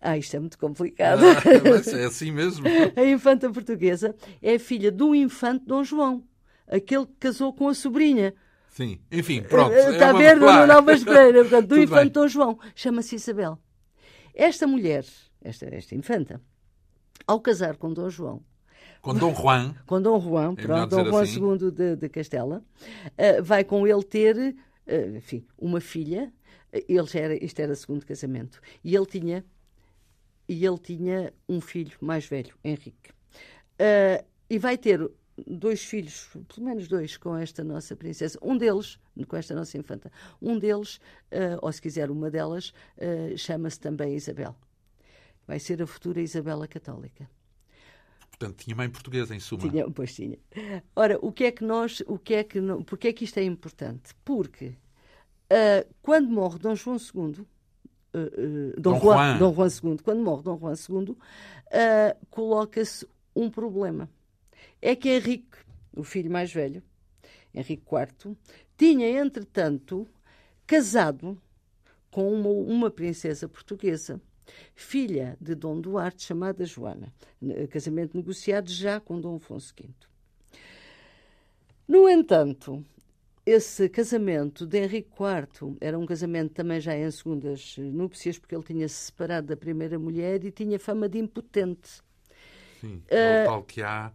[0.05, 1.21] ah, isto é muito complicado.
[1.23, 2.65] Ah, é assim mesmo.
[2.93, 6.25] A infanta portuguesa é filha do infante Dom João,
[6.67, 8.33] aquele que casou com a sobrinha.
[8.67, 9.73] Sim, enfim, pronto.
[9.73, 10.37] Está é a ver.
[10.37, 12.11] Dona Alves Pereira, portanto, do Tudo infante bem.
[12.11, 12.59] Dom João.
[12.75, 13.57] Chama-se Isabel.
[14.35, 15.05] Esta mulher,
[15.41, 16.41] esta, esta infanta,
[17.25, 18.43] ao casar com Dom João,
[19.03, 19.75] Com Dom Juan.
[19.85, 21.41] com Dom Juan, É pronto, Dom Juan assim.
[21.45, 22.63] II de, de Castela,
[23.17, 24.55] eh, vai com ele ter,
[24.87, 26.31] eh, enfim, uma filha.
[26.71, 28.61] Ele já era, isto era segundo casamento.
[28.81, 29.45] E ele tinha,
[30.47, 33.11] e ele tinha um filho mais velho, Henrique.
[33.77, 35.11] Eh, e vai ter
[35.45, 38.39] dois filhos, pelo menos dois, com esta nossa princesa.
[38.41, 38.97] Um deles,
[39.27, 40.09] com esta nossa infanta,
[40.41, 44.55] um deles, eh, ou se quiser uma delas, eh, chama-se também Isabel.
[45.45, 47.29] Vai ser a futura Isabela Católica.
[48.43, 49.69] Portanto, tinha mãe portuguesa, em suma.
[49.69, 50.37] Tinha, pois tinha.
[50.93, 53.43] Ora, o que é que nós, o que é que, porque é que isto é
[53.43, 54.13] importante?
[54.25, 54.75] Porque
[55.49, 59.37] uh, quando morre Dom João II, uh, uh, Dom, Dom, Juan, Juan.
[59.37, 61.15] Dom Juan II, quando morre Dom Juan II,
[62.29, 64.09] coloca-se um problema.
[64.81, 65.57] É que Henrique,
[65.95, 66.83] o filho mais velho,
[67.55, 68.35] Henrique IV,
[68.77, 70.05] tinha, entretanto,
[70.67, 71.41] casado
[72.11, 74.19] com uma, uma princesa portuguesa
[74.75, 77.13] filha de Dom Duarte, chamada Joana.
[77.69, 79.89] Casamento negociado já com Dom Afonso V.
[81.87, 82.83] No entanto,
[83.45, 88.63] esse casamento de Henrique IV era um casamento também já em segundas núpcias, porque ele
[88.63, 92.01] tinha se separado da primeira mulher e tinha fama de impotente.
[92.79, 94.11] Sim, é o tal que há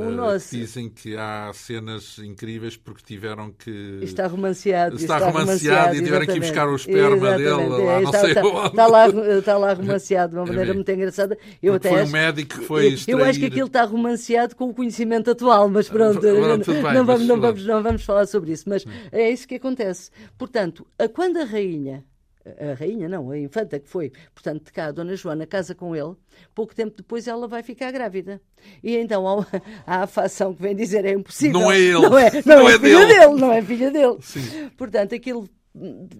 [0.00, 0.56] uh, nosso...
[0.56, 4.00] Dizem que há cenas incríveis porque tiveram que.
[4.02, 4.96] Está romanceado.
[4.96, 7.68] Está, está romanceado, e tiveram que ir buscar o esperma exatamente.
[7.68, 8.68] dele lá, é, não está, sei está, onde.
[8.72, 11.38] Está lá, está lá romanceado de uma maneira é muito engraçada.
[11.62, 13.18] Eu até foi acho, um médico que foi extrair...
[13.18, 17.04] Eu acho que aquilo está romanceado com o conhecimento atual, mas pronto, pronto bem, não,
[17.04, 18.68] vamos, não, vamos, não vamos falar sobre isso.
[18.68, 20.10] Mas é isso que acontece.
[20.38, 22.04] Portanto, quando a rainha
[22.44, 25.94] a rainha, não, a infanta que foi, portanto, de cá, a Dona Joana casa com
[25.94, 26.14] ele,
[26.54, 28.40] pouco tempo depois ela vai ficar grávida.
[28.82, 29.46] E então há,
[29.86, 31.60] há a facção que vem dizer é impossível.
[31.60, 31.92] Não é ele.
[32.00, 33.18] Não é, não, não é, é filha dele.
[33.18, 33.40] dele.
[33.40, 34.16] Não é filha dele.
[34.20, 34.70] Sim.
[34.76, 35.48] Portanto, aquilo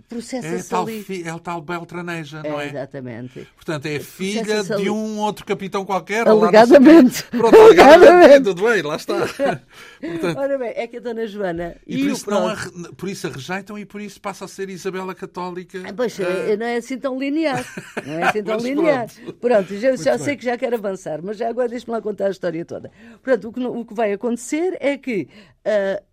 [0.09, 1.03] processa-se é ali.
[1.03, 2.69] Fi, é o tal Beltraneja, não é?
[2.69, 3.47] Exatamente.
[3.55, 6.27] Portanto, é filha de um outro capitão qualquer.
[6.27, 7.25] Alegadamente.
[7.25, 8.45] Pronto, alegadamente.
[8.45, 9.19] Tudo bem, lá está.
[10.01, 12.57] Portanto, Ora bem, é que a Dona Joana e, e por, isso não a,
[12.97, 15.83] por isso a rejeitam e por isso passa a ser Isabela Católica.
[15.87, 16.57] Ah, pois, ah.
[16.57, 17.65] não é assim tão linear.
[18.07, 19.07] Não é assim tão linear.
[19.13, 22.29] Pronto, pronto já, já sei que já quero avançar, mas já agora deixe-me lá contar
[22.29, 22.91] a história toda.
[23.23, 25.29] Portanto, o que, o que vai acontecer é que...
[25.67, 26.12] Uh,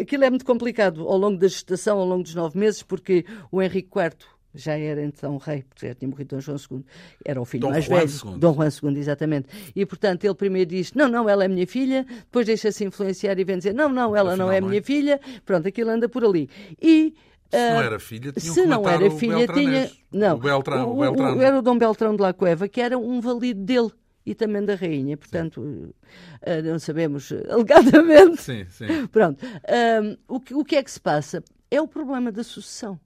[0.00, 3.60] aquilo é muito complicado ao longo da gestação, ao longo dos nove meses, porque o
[3.62, 4.14] Henrique IV
[4.54, 6.84] já era então rei, porque já tinha morrido Dom João II,
[7.24, 8.38] era o filho Dom mais Juan velho, II.
[8.38, 9.48] Dom Juan II, exatamente.
[9.74, 13.44] E portanto ele primeiro diz: Não, não, ela é minha filha, depois deixa-se influenciar e
[13.44, 15.20] vem dizer: Não, não, ela Afinal, não é minha filha.
[15.44, 16.48] Pronto, aquilo anda por ali.
[16.80, 17.14] E
[17.50, 19.90] se não ah, era filha, tinha se não era filha, tinha.
[20.10, 22.98] Não, o Beltrão, o, o, o, era o Dom Beltrão de la Cueva, que era
[22.98, 23.90] um valido dele
[24.24, 25.16] e também da rainha.
[25.16, 28.42] Portanto, uh, não sabemos alegadamente.
[28.42, 29.06] Sim, sim.
[29.08, 29.44] Pronto.
[29.44, 31.42] Um, o, que, o que é que se passa?
[31.70, 32.98] É o problema da sucessão.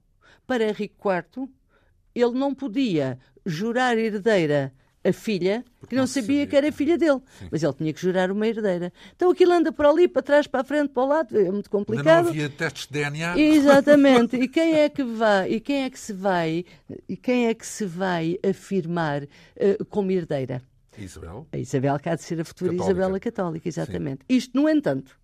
[0.45, 1.47] Para Henrique IV,
[2.13, 7.19] ele não podia jurar herdeira a filha, que não, sabia, sabia, que era filha dele.
[7.37, 7.49] Sim.
[7.51, 8.91] Mas ele tinha que jurar uma herdeira.
[9.15, 11.69] Então aquilo anda por ali, para trás, para a frente, para o lado, é muito
[11.69, 12.07] complicado.
[12.07, 13.37] Ainda não havia testes de DNA.
[13.37, 14.37] Exatamente.
[14.37, 16.63] E quem é que vai, e quem é que se vai,
[17.07, 20.61] e quem é que se vai afirmar uh, como herdeira?
[21.01, 21.47] Isabel.
[21.51, 22.91] A Isabel que há de ser a futura Católica.
[22.91, 24.21] Isabela Católica, exatamente.
[24.29, 24.37] Sim.
[24.37, 25.17] Isto, no entanto,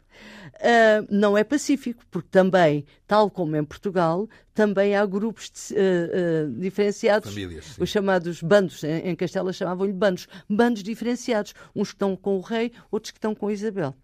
[0.56, 5.78] Uh, não é pacífico, porque também, tal como em Portugal, também há grupos de, uh,
[5.78, 11.96] uh, diferenciados, Famílias, os chamados bandos, em, em Castela chamavam-lhe bandos, bandos diferenciados, uns que
[11.96, 13.96] estão com o rei, outros que estão com Isabel.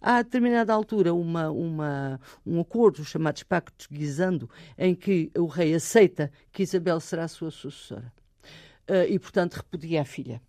[0.00, 5.74] Há a determinada altura uma, uma, um acordo chamado Pacto Guisando, em que o rei
[5.74, 8.12] aceita que Isabel será a sua sucessora
[9.08, 10.42] e, portanto, repudia a filha.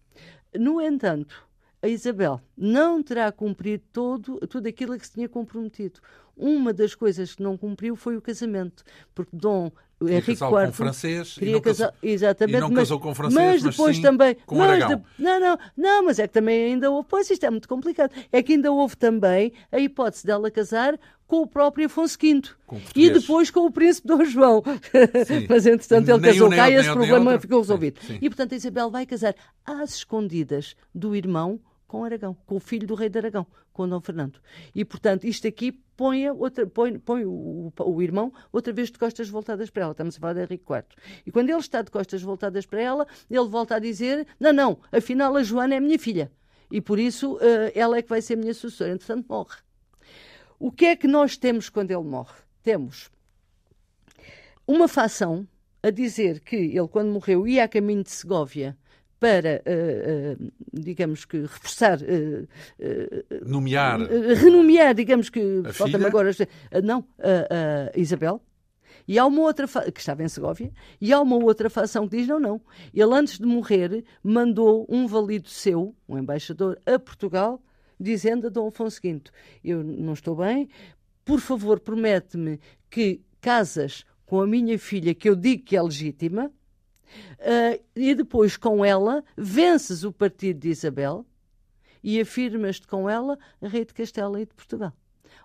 [0.58, 1.48] No entanto,
[1.82, 6.00] a Isabel não terá cumprido todo, tudo aquilo a que se tinha comprometido.
[6.38, 8.84] Uma das coisas que não cumpriu foi o casamento,
[9.14, 13.16] porque Dom queria Henrique IV com francês queria casar, casou, exatamente, não mas, casou com
[13.16, 14.98] francês, mas depois mas também com mas Aragão.
[14.98, 18.12] De, não, não, não, mas é que também ainda houve, pois isto é muito complicado,
[18.32, 22.42] é que ainda houve também a hipótese dela casar com o próprio Afonso V
[22.96, 24.62] e depois com o príncipe Dom João.
[25.50, 28.00] mas entretanto ele nem casou cá e esse problema ficou resolvido.
[28.02, 28.20] Sim, sim.
[28.22, 29.34] E portanto a Isabel vai casar
[29.66, 34.02] às escondidas do irmão com Aragão, com o filho do rei de Aragão, com Dom
[34.02, 34.40] Fernando.
[34.74, 39.30] E, portanto, isto aqui põe, outra, põe, põe o, o, irmão outra vez de costas
[39.30, 39.92] voltadas para ela.
[39.92, 40.84] Estamos a falar de Henrique IV.
[41.26, 44.80] E quando ele está de costas voltadas para ela, ele volta a dizer: Não, não,
[44.92, 46.32] afinal a Joana é minha filha.
[46.72, 48.92] E por isso uh, ela é que vai ser minha sucessora.
[48.92, 49.58] Entretanto, morre.
[50.60, 52.34] O que é que nós temos quando ele morre?
[52.64, 53.12] Temos
[54.68, 55.48] uma facção
[55.84, 58.76] a dizer que ele, quando morreu, ia a caminho de Segóvia
[59.20, 62.00] para, uh, uh, digamos que, reforçar.
[62.02, 62.48] Uh,
[63.46, 64.00] Nomear.
[64.36, 65.64] renomear, digamos que.
[65.72, 66.32] Falta-me agora.
[66.84, 67.06] não,
[67.96, 68.42] Isabel.
[69.08, 72.28] E há uma outra que estava em Segóvia, e há uma outra facção que diz:
[72.28, 72.62] não, não.
[72.94, 77.62] Ele, antes de morrer, mandou um valido seu, um embaixador, a Portugal,
[78.00, 79.22] dizendo a Dom Afonso V:
[79.64, 80.68] Eu não estou bem,
[81.24, 82.60] por favor, promete-me
[82.90, 86.52] que casas com a minha filha, que eu digo que é legítima,
[87.40, 91.26] Uh, e depois, com ela, vences o partido de Isabel
[92.04, 94.94] e afirmas-te com ela rei de Castela e de Portugal.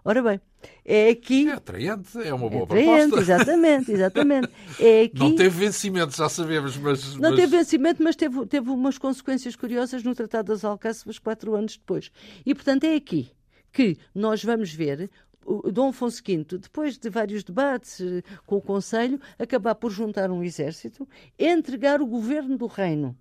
[0.04, 0.40] Ora bem,
[0.84, 1.48] é aqui.
[1.48, 3.20] É atraente, é uma boa é atraente, proposta.
[3.20, 4.48] Exatamente, exatamente.
[4.80, 5.18] É aqui...
[5.18, 7.16] Não teve vencimento, já sabemos, mas.
[7.16, 7.40] Não mas...
[7.40, 12.10] teve vencimento, mas teve, teve umas consequências curiosas no Tratado das Alcáçovas quatro anos depois.
[12.46, 13.30] E, portanto, é aqui
[13.72, 15.10] que nós vamos ver
[15.44, 20.30] o Dom Afonso V, depois de vários debates eh, com o Conselho, acabar por juntar
[20.30, 23.16] um exército, entregar o governo do reino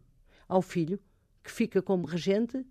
[0.47, 0.99] ao filho,
[1.43, 2.65] que fica como regente,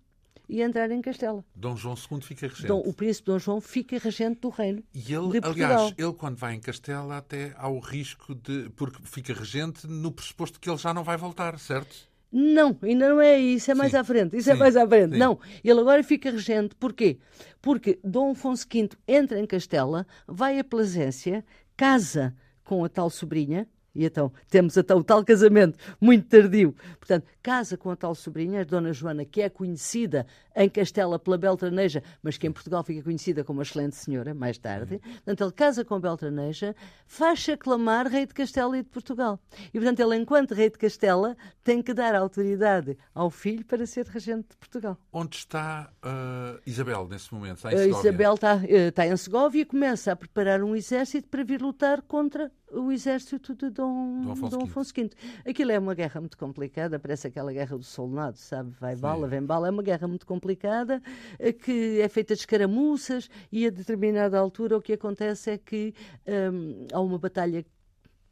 [0.48, 1.44] e entrar em Castela.
[1.54, 2.66] Dom João II fica regente.
[2.66, 4.82] Dom, o príncipe Dom João fica regente do reino.
[4.94, 8.70] E ele, aliás, ele quando vai em Castela até há o risco de.
[8.70, 12.07] porque fica regente no pressuposto que ele já não vai voltar, certo?
[12.30, 13.96] Não, ainda não é isso, é mais Sim.
[13.96, 14.36] à frente.
[14.36, 14.58] Isso é Sim.
[14.58, 15.12] mais à frente.
[15.12, 15.18] Sim.
[15.18, 16.74] Não, ele agora fica regente.
[16.74, 17.18] Porquê?
[17.62, 21.44] Porque Dom Afonso V entra em Castela, vai a Plasência,
[21.76, 23.66] casa com a tal sobrinha,
[23.98, 26.72] e então temos até o tal casamento muito tardio.
[27.00, 30.24] Portanto, casa com a tal sobrinha, a Dona Joana, que é conhecida
[30.54, 34.56] em Castela pela Beltraneja, mas que em Portugal fica conhecida como a excelente senhora, mais
[34.56, 35.00] tarde.
[35.00, 36.76] Portanto, ele casa com a Beltraneja,
[37.08, 39.40] faz-se aclamar rei de Castela e de Portugal.
[39.74, 44.06] E, portanto, ele, enquanto rei de Castela, tem que dar autoridade ao filho para ser
[44.06, 44.96] regente de Portugal.
[45.12, 47.56] Onde está uh, Isabel nesse momento?
[47.56, 48.08] Está em Segóvia?
[48.08, 52.00] Isabel está, eh, está em Segóvia e começa a preparar um exército para vir lutar
[52.02, 55.10] contra o exército de Dom, Dom Afonso Dom Afonso V.
[55.46, 58.70] Aquilo é uma guerra muito complicada, parece aquela guerra do Solnado, sabe?
[58.80, 59.68] Vai bala, vem bala.
[59.68, 61.02] É uma guerra muito complicada,
[61.38, 65.94] eh, que é feita de escaramuças e a determinada altura o que acontece é que
[66.26, 67.64] hum, há uma batalha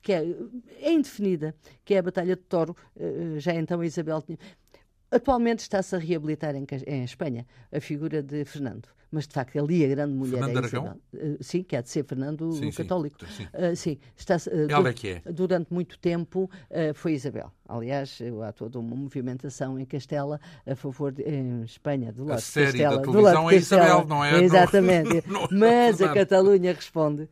[0.06, 0.24] que é,
[0.82, 1.52] é indefinida,
[1.84, 2.76] que é a Batalha de Toro.
[2.96, 4.38] Eh, Já então a Isabel tinha.
[5.10, 8.88] Atualmente está-se a reabilitar em, em Espanha a figura de Fernando.
[9.08, 10.66] Mas, de facto, ali a grande mulher Fernando é?
[10.66, 11.00] Isabel.
[11.14, 12.72] Eh, sim, que há de ser Fernando Sim, o.
[12.72, 13.16] Católico.
[13.26, 13.46] Sim.
[13.52, 14.36] Ah, sim, está
[14.68, 15.22] Ela é que é.
[15.32, 17.52] Durante muito tempo eh, foi Isabel.
[17.68, 22.40] Aliás, eh, há toda uma movimentação em Castela a favor, de, em Espanha, do lado
[22.40, 22.96] série de da Castela.
[23.06, 24.32] do televisão lado de é Isabel, não é?
[24.32, 25.24] Não- Exatamente.
[25.30, 26.12] não é Mas a.
[26.12, 27.28] Catalunha responde.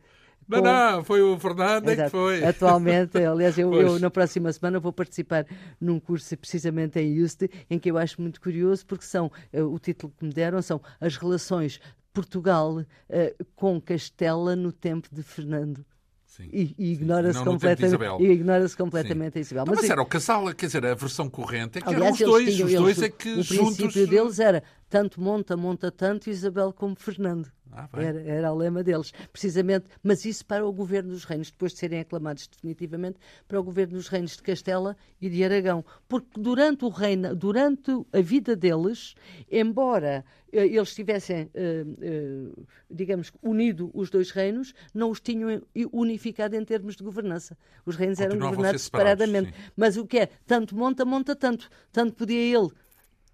[0.47, 2.11] Não, não, foi o Fernando é que Exato.
[2.11, 2.43] foi.
[2.43, 5.45] Atualmente, aliás, eu, eu na próxima semana vou participar
[5.81, 9.77] num curso precisamente em Juste, em que eu acho muito curioso, porque são, eh, o
[9.79, 11.79] título que me deram são as relações
[12.13, 15.85] Portugal eh, com Castela no tempo de Fernando.
[16.25, 16.49] Sim.
[16.51, 19.63] E, e ignora-se Não completamente, e ignora-se completamente a Isabel.
[19.63, 22.15] Então, mas e- era o casal, quer dizer, a versão corrente é que eram Aliás,
[22.15, 22.45] os eles dois.
[22.55, 23.77] tinham, os eles- dois é que o juntos.
[23.77, 27.49] princípio deles era tanto monta, monta tanto, Isabel como Fernando.
[27.71, 27.89] Ah.
[27.93, 31.79] Era, era o lema deles, precisamente, mas isso para o governo dos reinos, depois de
[31.79, 35.83] serem aclamados definitivamente, para o governo dos reinos de Castela e de Aragão.
[36.07, 39.15] Porque durante o reino, durante a vida deles,
[39.51, 40.23] embora
[40.55, 42.49] eh, eles tivessem, eh, eh,
[42.89, 45.61] digamos, unido os dois reinos, não os tinham
[45.91, 47.57] unificado em termos de governança.
[47.85, 49.49] Os reinos eram governados separadamente.
[49.49, 49.71] sim.
[49.75, 50.29] Mas o que é?
[50.45, 51.69] Tanto monta, monta tanto.
[51.91, 52.69] Tanto podia ele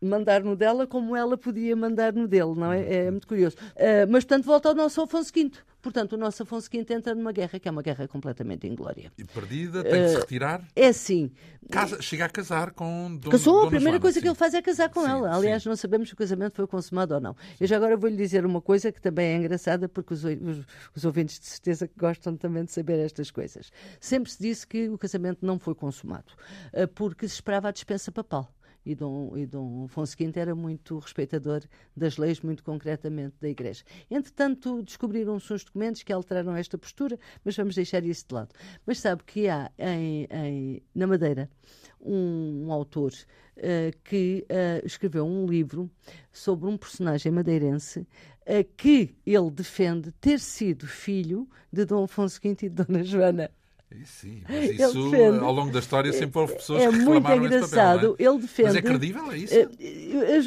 [0.01, 3.05] mandar no dela como ela podia mandar no dele, não é?
[3.05, 3.55] É muito curioso.
[3.75, 5.51] Ah, mas, portanto, volta ao nosso Afonso V.
[5.81, 9.11] Portanto, o nosso Afonso V entra numa guerra que é uma guerra completamente inglória.
[9.17, 10.63] E perdida, tem que se retirar.
[10.75, 11.31] É assim.
[11.69, 14.21] Casa, chega a casar com Dom, Casou, Dona a primeira Joana, coisa sim.
[14.21, 15.35] que ele faz é casar com Sim, ela.
[15.35, 15.69] Aliás, sim.
[15.69, 17.35] não sabemos se o casamento foi consumado ou não.
[17.59, 21.05] Eu já agora vou-lhe dizer uma coisa que também é engraçada, porque os, os, os
[21.05, 23.71] ouvintes de certeza que gostam também de saber estas coisas.
[23.99, 26.33] Sempre se disse que o casamento não foi consumado,
[26.73, 28.53] ah, porque se esperava a dispensa papal.
[28.85, 31.61] E Dom, e Dom Afonso V era muito respeitador
[31.95, 33.83] das leis, muito concretamente da Igreja.
[34.09, 38.49] Entretanto, descobriram-se uns documentos que alteraram esta postura, mas vamos deixar isso de lado.
[38.85, 41.49] Mas sabe que há em, em- na Madeira
[41.99, 43.11] um, um autor
[43.57, 45.89] eh, que eh, escreveu um livro
[46.31, 48.07] sobre um personagem madeirense
[48.45, 53.51] eh, que ele defende ter sido filho de Dom Afonso V e de Dona Joana.
[53.91, 55.39] Sim, Sim, mas isso defende.
[55.39, 57.95] ao longo da história sempre houve pessoas É que muito reclamaram esse engraçado.
[58.11, 58.23] papel, é?
[58.31, 58.67] Ele defende.
[58.69, 59.53] Mas é credível, é isso?
[59.53, 59.69] Eh,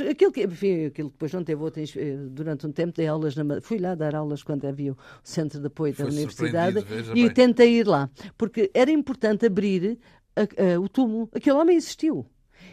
[0.07, 3.07] eh, Aquilo que, enfim, aquilo que depois não teve outra, eh, durante um tempo dei
[3.07, 6.81] aulas na, fui lá dar aulas quando havia o centro de apoio da Foi universidade
[6.81, 7.35] surpreendido, veja e bem.
[7.35, 9.99] tentei ir lá porque era importante abrir
[10.35, 10.43] a-
[10.77, 11.29] a- o túmulo.
[11.35, 12.27] Aquele homem existiu.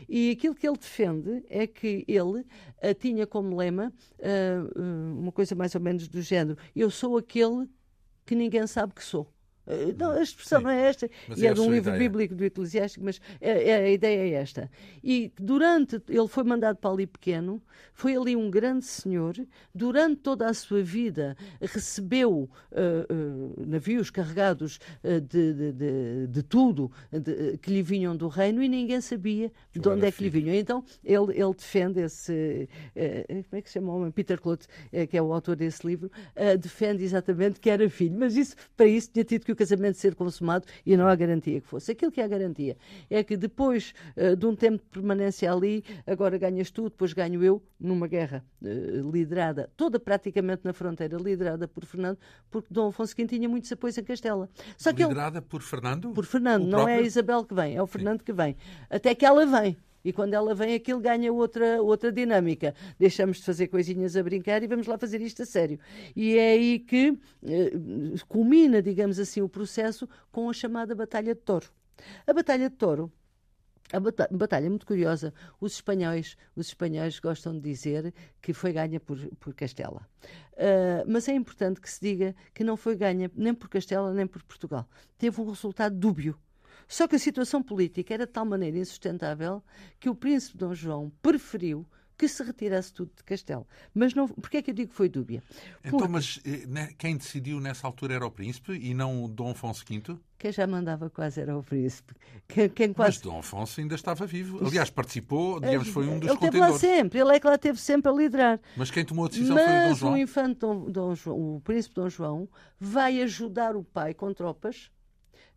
[0.07, 2.45] E aquilo que ele defende é que ele
[2.81, 3.91] ah, tinha como lema
[4.75, 7.67] uma coisa mais ou menos do género: eu sou aquele
[8.25, 9.27] que ninguém sabe que sou.
[9.67, 10.63] Ah, Não, a expressão Sim.
[10.65, 11.97] não é esta, Mas e é é de um livro ideia.
[12.09, 14.69] bíblico do Eclesiástico, mas é, é- a ideia é esta.
[15.03, 17.61] E durante, ele foi mandado para ali pequeno,
[17.93, 19.35] foi ali um grande senhor,
[19.73, 26.43] durante toda a sua vida recebeu ah, ah, navios carregados ah, de, de, de- de
[26.43, 30.29] tudo de- que lhe vinham do reino e ninguém sabia de onde é que lhe
[30.29, 30.55] vinham.
[30.55, 34.11] Então ele, ele defende esse, eh, como é que se chama o homem?
[34.11, 38.17] Peter Clote, eh, que é o autor desse livro, eh, defende exatamente que era filho,
[38.17, 41.15] mas isso, para isso tinha tido que que o casamento ser consumado e não há
[41.15, 41.91] garantia que fosse.
[41.91, 42.77] Aquilo que é a garantia
[43.09, 47.43] é que depois uh, de um tempo de permanência ali, agora ganhas tu, depois ganho
[47.43, 52.17] eu, numa guerra uh, liderada, toda praticamente na fronteira, liderada por Fernando,
[52.49, 54.49] porque Dom Afonso V tinha muitos apoios em Castela.
[54.77, 56.11] Só que liderada ele, por Fernando?
[56.11, 58.25] Por Fernando, não é a Isabel que vem, é o Fernando Sim.
[58.25, 58.55] que vem.
[58.89, 59.77] Até que ela vem.
[60.03, 62.73] E quando ela vem, aquilo ganha outra, outra dinâmica.
[62.99, 65.79] Deixamos de fazer coisinhas a brincar e vamos lá fazer isto a sério.
[66.15, 67.71] E é aí que eh,
[68.27, 71.67] culmina, digamos assim, o processo com a chamada Batalha de Toro.
[72.25, 73.11] A Batalha de Toro
[73.93, 75.33] a batalha muito curiosa.
[75.59, 80.07] Os espanhóis, os espanhóis gostam de dizer que foi ganha por, por Castela.
[80.53, 84.25] Uh, mas é importante que se diga que não foi ganha nem por Castela nem
[84.25, 84.87] por Portugal.
[85.17, 86.37] Teve um resultado dúbio.
[86.91, 89.63] Só que a situação política era de tal maneira insustentável
[89.97, 91.87] que o príncipe Dom João preferiu
[92.17, 93.65] que se retirasse tudo de Castelo.
[93.93, 95.41] Mas não, porquê é que eu digo que foi dúbia?
[95.79, 95.95] Então, Porque...
[95.95, 99.51] Então, mas eh, né, quem decidiu nessa altura era o príncipe e não o Dom
[99.51, 100.19] Afonso V?
[100.37, 102.13] Quem já mandava quase era o príncipe.
[102.45, 103.19] Quem, quem quase...
[103.19, 104.59] Mas Dom Afonso ainda estava vivo.
[104.67, 106.43] Aliás, participou, digamos, foi um dos ele contendores.
[106.43, 108.59] Ele esteve lá sempre, ele é que lá esteve sempre a liderar.
[108.75, 110.13] Mas quem tomou a decisão mas foi o Dom João.
[110.13, 114.91] o infante Dom, Dom João, o príncipe Dom João, vai ajudar o pai com tropas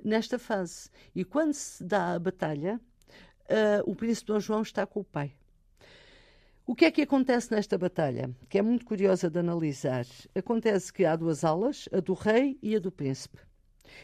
[0.04, 0.90] nesta fase.
[1.14, 2.80] E quando se dá a batalha,
[3.44, 5.34] uh, o príncipe Dom João está com o pai.
[6.66, 8.34] O que é que acontece nesta batalha?
[8.48, 10.06] Que é muito curiosa de analisar.
[10.34, 13.38] Acontece que há duas alas, a do rei e a do príncipe.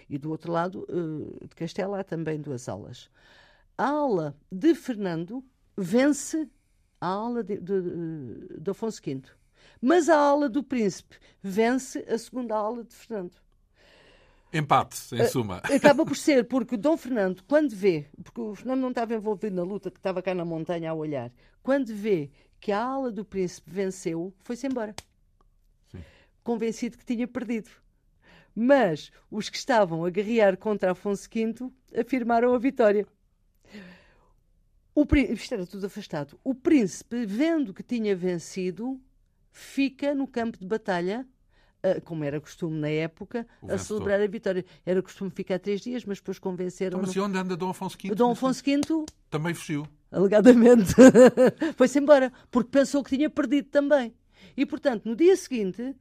[0.09, 3.11] E do outro lado uh, de Castela há também duas alas.
[3.78, 5.42] A ala de Fernando
[5.76, 6.51] vence
[7.01, 9.22] a ala de, de, de, de Afonso V.
[9.80, 13.36] Mas a ala do príncipe vence a segunda ala de Fernando.
[14.53, 15.59] Empate, em suma.
[15.74, 19.62] Acaba por ser, porque Dom Fernando, quando vê, porque o Fernando não estava envolvido na
[19.62, 21.30] luta, que estava cá na montanha a olhar,
[21.62, 24.94] quando vê que a ala do príncipe venceu, foi-se embora.
[25.90, 26.03] Sim.
[26.42, 27.70] Convencido que tinha perdido.
[28.55, 33.07] Mas os que estavam a guerrear contra Afonso V afirmaram a vitória.
[34.92, 36.38] O príncipe, isto era tudo afastado.
[36.42, 39.01] O príncipe, vendo que tinha vencido,
[39.53, 41.26] fica no campo de batalha
[42.05, 44.64] como era costume na época, a celebrar a vitória.
[44.85, 46.99] Era costume ficar três dias, mas depois convenceram.
[46.99, 48.14] Então, mas e onde anda Dom Afonso V?
[48.14, 49.87] Dom Afonso V também fugiu.
[50.11, 50.95] Alegadamente.
[51.76, 54.12] Foi-se embora, porque pensou que tinha perdido também.
[54.57, 55.95] E, portanto, no dia seguinte.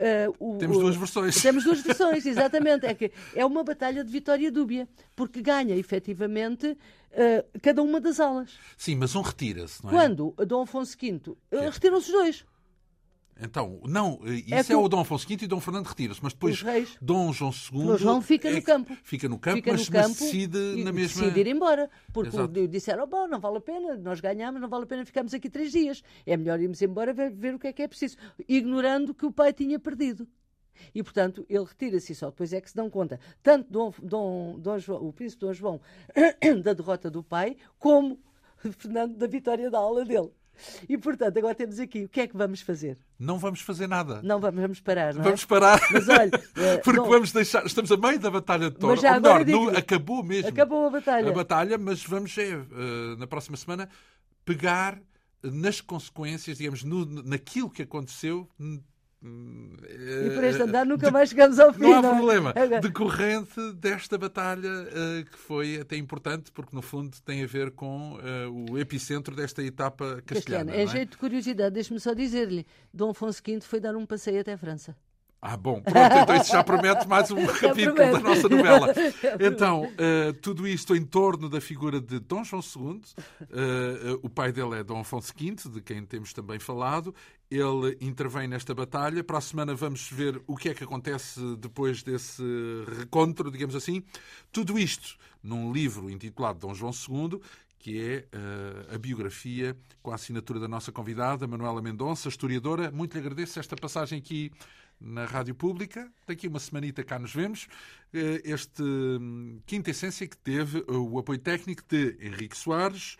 [0.00, 1.42] Uh, o, temos duas versões.
[1.42, 2.86] Temos duas versões, exatamente.
[2.86, 8.18] É que é uma batalha de vitória dúbia, porque ganha efetivamente uh, cada uma das
[8.18, 8.52] alas.
[8.78, 9.92] Sim, mas um retira-se, não é?
[9.92, 11.36] Quando Dom Afonso V uh,
[11.70, 12.44] retiram-se os dois.
[13.42, 16.32] Então, não, é isso é, é o Dom Afonso V e Dom Fernando retira-se, mas
[16.32, 16.62] depois
[17.00, 17.86] Dom João II.
[17.86, 18.96] Dom João fica é, no campo.
[19.02, 21.22] Fica no campo, fica mas, no campo mas decide na mesma.
[21.22, 21.90] Decide ir embora.
[22.12, 22.68] Porque Exato.
[22.68, 25.48] disseram: oh, bom, não vale a pena, nós ganhamos, não vale a pena ficarmos aqui
[25.48, 26.02] três dias.
[26.26, 28.16] É melhor irmos embora ver, ver o que é que é preciso.
[28.48, 30.28] Ignorando que o pai tinha perdido.
[30.94, 34.78] E, portanto, ele retira-se só depois é que se dão conta, tanto Dom, Dom, Dom
[34.78, 35.80] João, o príncipe Dom João
[36.62, 38.18] da derrota do pai, como
[38.56, 40.30] Fernando da vitória da aula dele.
[40.88, 42.98] E, portanto, agora temos aqui, o que é que vamos fazer?
[43.18, 44.20] Não vamos fazer nada.
[44.22, 45.24] Não vamos, vamos parar, não é?
[45.24, 45.80] Vamos parar.
[45.90, 46.30] Mas olha...
[46.56, 47.64] Eh, Porque vamos deixar...
[47.64, 48.92] Estamos a meio da Batalha de Toro.
[48.92, 49.78] Mas já Ou melhor, digo, no...
[49.78, 50.48] acabou mesmo.
[50.48, 51.28] Acabou a batalha.
[51.28, 53.88] A batalha, mas vamos, é, uh, na próxima semana,
[54.44, 55.00] pegar
[55.42, 58.48] nas consequências, digamos, no, naquilo que aconteceu
[59.22, 61.82] e por este andar nunca mais chegamos ao fim.
[61.82, 62.14] Não há não é?
[62.16, 62.52] problema.
[62.56, 62.80] É?
[62.80, 68.14] Decorrente desta batalha, uh, que foi até importante, porque no fundo tem a ver com
[68.14, 70.74] uh, o epicentro desta etapa castelhana.
[70.74, 70.86] Em é?
[70.86, 74.58] jeito de curiosidade, deixe-me só dizer-lhe: Dom Afonso V foi dar um passeio até a
[74.58, 74.96] França.
[75.42, 78.88] Ah, bom, pronto, então isso já promete mais um capítulo da nossa novela.
[79.40, 84.28] Então, uh, tudo isto em torno da figura de Dom João II, uh, uh, o
[84.28, 87.14] pai dele é Dom Afonso V, de quem temos também falado,
[87.50, 89.24] ele intervém nesta batalha.
[89.24, 92.42] Para a semana vamos ver o que é que acontece depois desse
[92.98, 94.02] recontro, digamos assim.
[94.52, 97.40] Tudo isto num livro intitulado Dom João II,
[97.78, 102.90] que é uh, a biografia com a assinatura da nossa convidada, Manuela Mendonça, historiadora.
[102.90, 104.52] Muito lhe agradeço esta passagem aqui
[105.00, 106.10] na Rádio Pública.
[106.26, 107.64] Daqui uma semanita cá nos vemos.
[108.12, 113.16] Uh, este um, Quinta Essência que teve uh, o apoio técnico de Henrique Soares,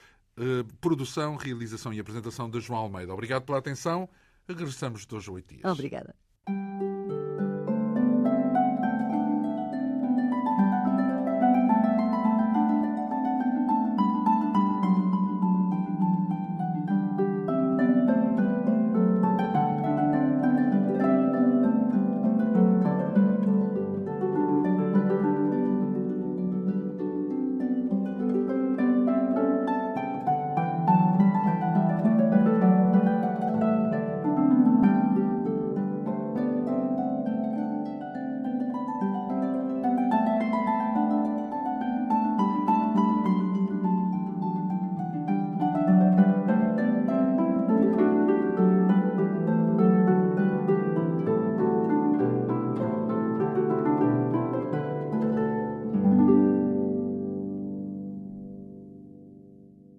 [0.81, 3.13] produção, realização e apresentação de João Almeida.
[3.13, 4.09] Obrigado pela atenção.
[4.49, 5.65] Regressamos de hoje a oito dias.
[5.71, 6.15] Obrigada.